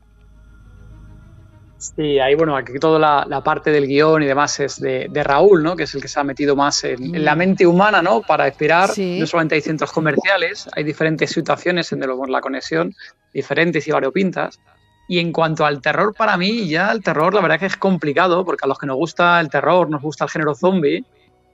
Sí, 1.97 2.19
ahí 2.19 2.35
bueno, 2.35 2.57
aquí 2.57 2.73
toda 2.79 2.99
la, 2.99 3.27
la 3.29 3.43
parte 3.43 3.71
del 3.71 3.87
guion 3.87 4.23
y 4.23 4.27
demás 4.27 4.59
es 4.61 4.81
de, 4.81 5.07
de 5.11 5.25
Raúl, 5.25 5.63
¿no? 5.63 5.77
Que 5.77 5.83
es 5.85 5.95
el 5.95 6.01
que 6.01 6.09
se 6.09 6.19
ha 6.19 6.25
metido 6.25 6.57
más 6.57 6.83
en, 6.85 7.15
en 7.15 7.25
la 7.25 7.35
mente 7.35 7.67
humana, 7.67 8.01
¿no? 8.01 8.23
Para 8.23 8.47
inspirar. 8.49 8.89
Sí. 8.91 9.19
No 9.21 9.27
solamente 9.27 9.55
hay 9.57 9.61
centros 9.61 9.93
comerciales, 9.93 10.67
hay 10.75 10.85
diferentes 10.85 11.31
situaciones 11.31 11.93
en 11.93 12.01
lo- 12.01 12.25
la 12.27 12.41
conexión, 12.41 12.95
diferentes 13.33 13.87
y 13.87 13.91
variopintas. 13.91 14.59
Y 15.07 15.19
en 15.19 15.33
cuanto 15.33 15.67
al 15.67 15.83
terror, 15.83 16.15
para 16.17 16.37
mí 16.39 16.67
ya 16.67 16.91
el 16.91 17.03
terror, 17.03 17.35
la 17.35 17.43
verdad 17.43 17.59
que 17.61 17.67
es 17.67 17.77
complicado, 17.77 18.45
porque 18.45 18.65
a 18.65 18.69
los 18.69 18.79
que 18.79 18.87
nos 18.87 18.97
gusta 18.97 19.39
el 19.41 19.51
terror, 19.51 19.91
nos 19.91 20.01
gusta 20.01 20.25
el 20.25 20.31
género 20.31 20.55
zombie, 20.55 21.05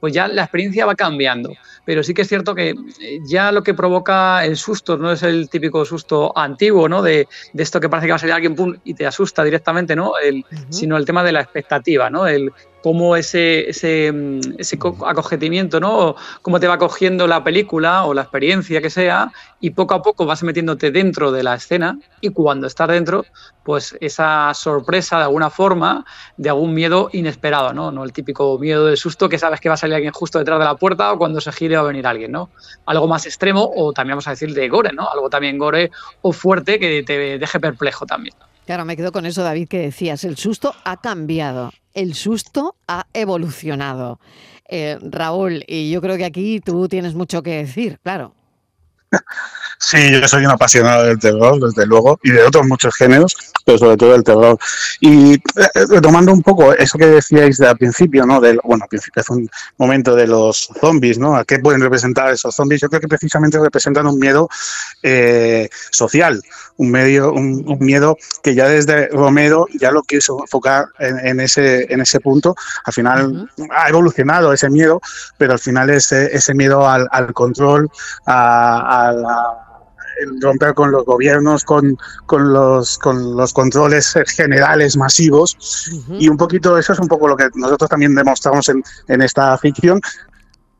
pues 0.00 0.12
ya 0.14 0.26
la 0.26 0.42
experiencia 0.42 0.86
va 0.86 0.94
cambiando. 0.94 1.52
Pero 1.84 2.02
sí 2.02 2.14
que 2.14 2.22
es 2.22 2.28
cierto 2.28 2.54
que 2.54 2.70
eh, 2.70 3.20
ya 3.24 3.52
lo 3.52 3.62
que 3.62 3.74
provoca 3.74 4.44
el 4.44 4.56
susto 4.56 4.96
no 4.96 5.12
es 5.12 5.22
el 5.22 5.48
típico 5.48 5.84
susto 5.84 6.36
antiguo, 6.36 6.88
¿no? 6.88 7.02
De, 7.02 7.28
de 7.52 7.62
esto 7.62 7.80
que 7.80 7.88
parece 7.88 8.06
que 8.06 8.12
va 8.12 8.16
a 8.16 8.18
salir 8.18 8.34
alguien 8.34 8.54
pum, 8.54 8.76
y 8.84 8.94
te 8.94 9.06
asusta 9.06 9.44
directamente, 9.44 9.94
¿no? 9.94 10.18
El, 10.18 10.44
Sino 10.70 10.96
el 10.96 11.04
tema 11.04 11.22
de 11.22 11.32
la 11.32 11.40
expectativa, 11.40 12.10
¿no? 12.10 12.26
El 12.26 12.50
cómo 12.80 13.16
ese, 13.16 13.68
ese, 13.70 14.10
mm, 14.12 14.40
ese 14.58 14.78
co- 14.78 14.96
acogetimiento, 15.06 15.80
¿no? 15.80 16.14
Cómo 16.42 16.58
te 16.60 16.66
va 16.68 16.78
cogiendo 16.78 17.26
la 17.26 17.44
película 17.44 18.04
o 18.04 18.14
la 18.14 18.22
experiencia 18.22 18.80
que 18.80 18.90
sea 18.90 19.30
y 19.58 19.70
poco 19.70 19.94
a 19.94 20.02
poco 20.02 20.26
vas 20.26 20.42
metiéndote 20.42 20.90
dentro 20.90 21.30
de 21.32 21.42
la 21.42 21.54
escena 21.54 21.98
y 22.20 22.30
cuando 22.30 22.66
estás 22.66 22.88
dentro, 22.88 23.24
pues 23.62 23.96
esa 24.00 24.52
sorpresa 24.54 25.18
de 25.18 25.24
alguna 25.24 25.50
forma, 25.50 26.04
de 26.36 26.48
algún 26.48 26.74
miedo 26.74 27.10
inesperado, 27.12 27.72
¿no? 27.72 27.90
No 27.92 28.04
el 28.04 28.12
típico 28.12 28.58
miedo 28.58 28.86
del 28.86 28.96
susto 28.96 29.28
que 29.28 29.38
sabes 29.38 29.60
que 29.60 29.68
va 29.68 29.74
a 29.74 29.78
salir 29.78 29.94
alguien 29.96 30.12
justo 30.12 30.38
detrás 30.38 30.58
de 30.58 30.64
la 30.64 30.76
puerta 30.76 31.12
o 31.12 31.18
cuando 31.18 31.40
se 31.40 31.52
gire 31.52 31.76
va 31.76 31.82
a 31.82 31.86
venir 31.86 32.06
alguien, 32.06 32.32
¿no? 32.32 32.50
Algo 32.86 33.06
más 33.06 33.26
extremo 33.26 33.70
o 33.76 33.92
también 33.92 34.12
vamos 34.14 34.26
a 34.28 34.30
decir 34.30 34.52
de 34.54 34.68
gore, 34.68 34.90
¿no? 34.92 35.08
Algo 35.10 35.28
también 35.28 35.58
gore 35.58 35.90
o 36.22 36.32
fuerte 36.32 36.78
que 36.78 37.02
te 37.02 37.38
deje 37.38 37.60
perplejo 37.60 38.06
también. 38.06 38.34
Claro, 38.70 38.84
me 38.84 38.96
quedo 38.96 39.10
con 39.10 39.26
eso, 39.26 39.42
David, 39.42 39.66
que 39.66 39.80
decías. 39.80 40.22
El 40.22 40.36
susto 40.36 40.72
ha 40.84 41.00
cambiado, 41.00 41.72
el 41.92 42.14
susto 42.14 42.76
ha 42.86 43.04
evolucionado. 43.12 44.20
Eh, 44.68 44.96
Raúl, 45.02 45.64
y 45.66 45.90
yo 45.90 46.00
creo 46.00 46.16
que 46.16 46.24
aquí 46.24 46.60
tú 46.60 46.86
tienes 46.86 47.16
mucho 47.16 47.42
que 47.42 47.56
decir, 47.56 47.98
claro. 48.04 48.32
Sí, 49.82 50.10
yo 50.10 50.28
soy 50.28 50.44
un 50.44 50.50
apasionado 50.50 51.04
del 51.04 51.18
terror, 51.18 51.58
desde 51.58 51.86
luego, 51.86 52.20
y 52.22 52.30
de 52.32 52.42
otros 52.42 52.66
muchos 52.66 52.94
géneros, 52.96 53.34
pero 53.64 53.78
sobre 53.78 53.96
todo 53.96 54.12
del 54.12 54.22
terror. 54.22 54.58
Y 55.00 55.34
eh, 55.36 55.40
retomando 55.88 56.32
un 56.32 56.42
poco 56.42 56.74
eso 56.74 56.98
que 56.98 57.06
decíais 57.06 57.56
de 57.56 57.66
al 57.66 57.78
principio, 57.78 58.26
¿no? 58.26 58.42
Del, 58.42 58.60
bueno, 58.62 58.84
al 58.84 58.88
principio 58.90 59.22
hace 59.22 59.32
un 59.32 59.48
momento 59.78 60.14
de 60.14 60.26
los 60.26 60.68
zombies, 60.78 61.18
¿no? 61.18 61.34
¿A 61.34 61.46
qué 61.46 61.60
pueden 61.60 61.80
representar 61.80 62.30
esos 62.30 62.54
zombies? 62.54 62.82
Yo 62.82 62.90
creo 62.90 63.00
que 63.00 63.08
precisamente 63.08 63.58
representan 63.58 64.06
un 64.06 64.18
miedo 64.18 64.50
eh, 65.02 65.70
social, 65.90 66.42
un, 66.76 66.90
medio, 66.90 67.32
un, 67.32 67.64
un 67.66 67.78
miedo 67.80 68.18
que 68.42 68.54
ya 68.54 68.68
desde 68.68 69.08
Romero 69.08 69.66
ya 69.78 69.90
lo 69.92 70.02
quiso 70.02 70.40
enfocar 70.42 70.88
en, 70.98 71.26
en 71.26 71.40
ese, 71.40 71.90
en 71.90 72.02
ese 72.02 72.20
punto. 72.20 72.54
Al 72.84 72.92
final 72.92 73.50
ha 73.70 73.88
evolucionado 73.88 74.52
ese 74.52 74.68
miedo, 74.68 75.00
pero 75.38 75.54
al 75.54 75.58
final 75.58 75.88
ese, 75.88 76.36
ese 76.36 76.52
miedo 76.52 76.86
al, 76.86 77.08
al 77.12 77.32
control, 77.32 77.90
a, 78.26 78.99
a 78.99 78.99
la 79.12 79.70
el 80.20 80.40
romper 80.40 80.74
con 80.74 80.90
los 80.90 81.04
gobiernos, 81.04 81.64
con, 81.64 81.96
con, 82.26 82.52
los, 82.52 82.98
con 82.98 83.36
los 83.36 83.52
controles 83.52 84.14
generales 84.26 84.96
masivos. 84.96 85.56
Y 86.18 86.28
un 86.28 86.36
poquito 86.36 86.76
eso 86.78 86.92
es 86.92 86.98
un 86.98 87.08
poco 87.08 87.28
lo 87.28 87.36
que 87.36 87.48
nosotros 87.54 87.88
también 87.88 88.14
demostramos 88.14 88.68
en, 88.68 88.82
en 89.08 89.22
esta 89.22 89.56
ficción. 89.58 90.00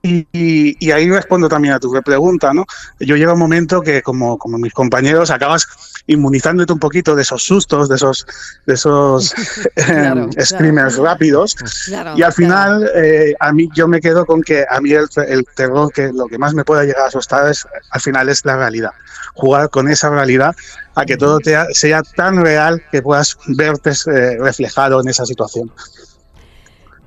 Y, 0.03 0.27
y, 0.33 0.77
y, 0.79 0.91
ahí 0.93 1.11
respondo 1.11 1.47
también 1.49 1.75
a 1.75 1.79
tu 1.79 1.93
pregunta, 2.03 2.55
¿no? 2.55 2.65
Yo 3.01 3.17
llega 3.17 3.35
un 3.35 3.39
momento 3.39 3.83
que, 3.83 4.01
como, 4.01 4.39
como 4.39 4.57
mis 4.57 4.73
compañeros, 4.73 5.31
acabas 5.31 5.69
inmunizándote 6.07 6.73
un 6.73 6.79
poquito 6.79 7.15
de 7.15 7.21
esos 7.21 7.43
sustos, 7.43 7.89
de 7.89 7.97
esos, 7.97 8.27
de 8.65 8.75
esos 8.75 9.35
claro, 9.75 10.31
eh, 10.37 10.47
screamers 10.47 10.95
claro. 10.95 11.11
rápidos. 11.11 11.55
Claro, 11.85 12.15
y 12.17 12.23
al 12.23 12.33
final, 12.33 12.91
eh, 12.95 13.35
a 13.39 13.53
mí 13.53 13.69
yo 13.75 13.89
me 13.89 14.01
quedo 14.01 14.25
con 14.25 14.41
que 14.41 14.65
a 14.71 14.81
mí 14.81 14.93
el, 14.93 15.07
el, 15.29 15.45
terror, 15.55 15.93
que 15.93 16.11
lo 16.15 16.27
que 16.27 16.39
más 16.39 16.55
me 16.55 16.65
puede 16.65 16.87
llegar 16.87 17.03
a 17.03 17.09
asustar 17.09 17.51
es, 17.51 17.67
al 17.91 18.01
final, 18.01 18.31
es 18.31 18.43
la 18.47 18.57
realidad. 18.57 18.93
Jugar 19.35 19.69
con 19.69 19.89
esa 19.89 20.09
realidad 20.09 20.57
a 20.95 21.05
que 21.05 21.17
todo 21.17 21.39
te, 21.39 21.57
sea 21.75 22.03
tan 22.03 22.43
real 22.43 22.83
que 22.91 23.03
puedas 23.03 23.37
verte 23.47 23.91
eh, 23.91 24.39
reflejado 24.41 25.01
en 25.01 25.09
esa 25.09 25.27
situación. 25.27 25.71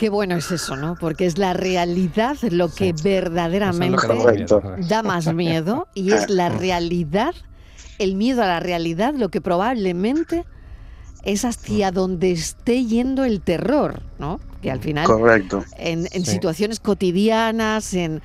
Qué 0.03 0.09
bueno 0.09 0.35
es 0.35 0.51
eso, 0.51 0.75
¿no? 0.75 0.97
Porque 0.99 1.25
es 1.25 1.37
la 1.37 1.53
realidad 1.53 2.35
lo 2.51 2.67
que 2.67 2.93
sí. 2.93 3.03
verdaderamente 3.05 3.95
es 3.95 4.51
lo 4.51 4.61
que 4.61 4.83
da, 4.85 5.01
más 5.01 5.33
miedo 5.33 5.87
y 5.93 6.11
es 6.11 6.29
la 6.29 6.49
realidad, 6.59 7.33
el 7.99 8.15
miedo 8.15 8.43
a 8.43 8.47
la 8.47 8.59
realidad 8.59 9.13
lo 9.15 9.29
que 9.29 9.39
probablemente 9.39 10.43
es 11.23 11.45
hacia 11.45 11.91
donde 11.91 12.33
esté 12.33 12.83
yendo 12.83 13.23
el 13.23 13.39
terror, 13.39 14.01
¿no? 14.19 14.41
Que 14.61 14.71
al 14.71 14.81
final 14.81 15.05
Correcto. 15.05 15.63
en, 15.77 16.09
en 16.11 16.25
sí. 16.25 16.31
situaciones 16.31 16.81
cotidianas, 16.81 17.93
en 17.93 18.21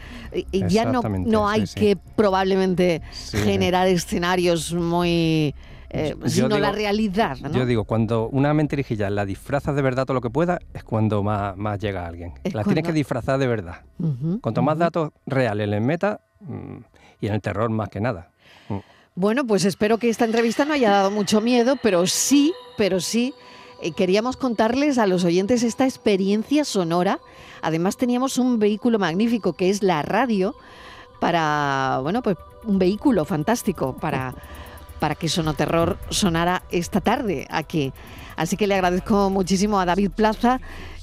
ya 0.53 0.85
no, 0.85 1.01
no 1.03 1.49
hay 1.49 1.61
sí, 1.61 1.75
sí. 1.75 1.81
que 1.81 1.97
probablemente 2.17 3.03
generar 3.31 3.87
escenarios 3.87 4.75
muy 4.75 5.55
eh, 5.91 6.15
sino 6.27 6.49
digo, 6.49 6.59
la 6.61 6.73
realidad. 6.73 7.39
¿no? 7.39 7.51
Yo 7.51 7.65
digo, 7.65 7.85
cuando 7.85 8.29
una 8.29 8.53
mentirijilla 8.53 9.09
la 9.11 9.25
disfrazas 9.25 9.75
de 9.75 9.83
verdad 9.83 10.05
todo 10.05 10.15
lo 10.15 10.21
que 10.21 10.31
pueda, 10.31 10.59
es 10.75 10.85
cuando 10.85 11.23
más, 11.23 11.57
más 11.57 11.79
llega 11.79 12.07
alguien. 12.07 12.33
Es 12.45 12.55
la 12.55 12.63
cuando... 12.63 12.75
tienes 12.75 12.85
que 12.85 12.93
disfrazar 12.93 13.39
de 13.39 13.47
verdad. 13.47 13.83
Uh 13.99 14.07
-huh, 14.07 14.41
Cuanto 14.41 14.61
uh 14.61 14.65
-huh. 14.65 14.67
más 14.67 14.79
datos 14.79 15.11
reales 15.27 15.69
les 15.69 15.81
metas, 15.81 16.19
mmm, 16.41 16.79
y 17.21 17.27
en 17.27 17.35
el 17.35 17.41
terror 17.41 17.71
más 17.71 17.89
que 17.89 18.01
nada. 18.01 18.31
Mm. 18.69 18.77
Bueno, 19.15 19.47
pues 19.47 19.65
espero 19.65 19.99
que 19.99 20.09
esta 20.09 20.25
entrevista 20.25 20.65
no 20.65 20.75
haya 20.75 20.91
dado 20.91 21.11
mucho 21.11 21.41
miedo, 21.41 21.77
pero 21.83 22.07
sí, 22.07 22.53
pero 22.77 23.01
sí, 23.01 23.35
eh, 23.83 23.93
queríamos 23.93 24.37
contarles 24.37 24.99
a 24.99 25.07
los 25.07 25.25
oyentes 25.25 25.63
esta 25.63 25.85
experiencia 25.85 26.65
sonora. 26.65 27.19
Además 27.63 27.97
teníamos 27.97 28.39
un 28.39 28.59
vehículo 28.59 28.99
magnífico 28.99 29.55
que 29.55 29.71
es 29.71 29.83
la 29.83 30.03
radio 30.03 30.55
para, 31.19 31.99
bueno, 32.03 32.23
pues 32.23 32.37
un 32.65 32.79
vehículo 32.79 33.25
fantástico 33.25 33.97
para 33.97 34.35
para 34.99 35.15
que 35.15 35.29
Sonoterror 35.29 35.99
sonara 36.11 36.63
esta 36.71 37.01
tarde 37.01 37.47
aquí. 37.51 37.93
Así 38.37 38.57
que 38.57 38.67
le 38.67 38.75
agradezco 38.75 39.31
muchísimo 39.31 39.81
a 39.81 39.85
David 39.85 40.11
Plaza 40.11 40.61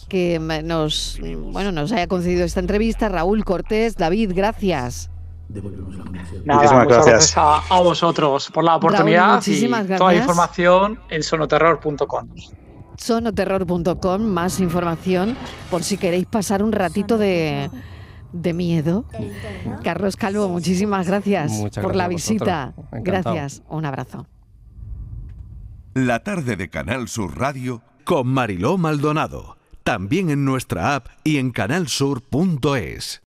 que 0.07 0.39
nos, 0.63 1.19
bueno, 1.51 1.71
nos 1.71 1.91
haya 1.91 2.07
concedido 2.07 2.45
esta 2.45 2.59
entrevista. 2.59 3.09
Raúl 3.09 3.43
Cortés, 3.43 3.95
David, 3.95 4.31
gracias. 4.35 5.09
Nada, 5.49 6.61
muchísimas 6.61 6.83
muchas 6.83 6.87
gracias. 6.87 7.05
gracias 7.05 7.37
a, 7.37 7.57
a, 7.57 7.81
vosotros 7.81 8.49
por 8.51 8.63
la 8.63 8.75
oportunidad 8.77 9.21
Raúl, 9.21 9.35
muchísimas 9.35 9.85
y 9.85 9.87
gracias. 9.87 9.99
toda 9.99 10.11
la 10.13 10.17
información 10.17 10.99
en 11.09 11.23
sonoterror.com. 11.23 12.29
Sonoterror.com, 12.97 14.21
más 14.21 14.59
información 14.59 15.35
por 15.69 15.83
si 15.83 15.97
queréis 15.97 16.25
pasar 16.25 16.63
un 16.63 16.71
ratito 16.71 17.17
de, 17.17 17.69
de 18.41 18.53
miedo. 18.53 19.05
Carlos 19.83 20.15
Calvo, 20.15 20.49
muchísimas 20.49 21.07
gracias 21.07 21.51
Muchas 21.51 21.83
por 21.83 21.93
gracias 21.93 21.97
la 21.97 22.07
visita. 22.07 22.73
Gracias, 22.91 23.63
un 23.69 23.85
abrazo. 23.85 24.27
La 25.93 26.19
tarde 26.23 26.55
de 26.55 26.69
Canal 26.69 27.07
Sur 27.07 27.37
Radio 27.37 27.81
con 28.03 28.27
Mariló 28.27 28.77
Maldonado. 28.77 29.57
También 29.83 30.29
en 30.29 30.45
nuestra 30.45 30.95
app 30.95 31.07
y 31.23 31.37
en 31.37 31.51
canalsur.es. 31.51 33.21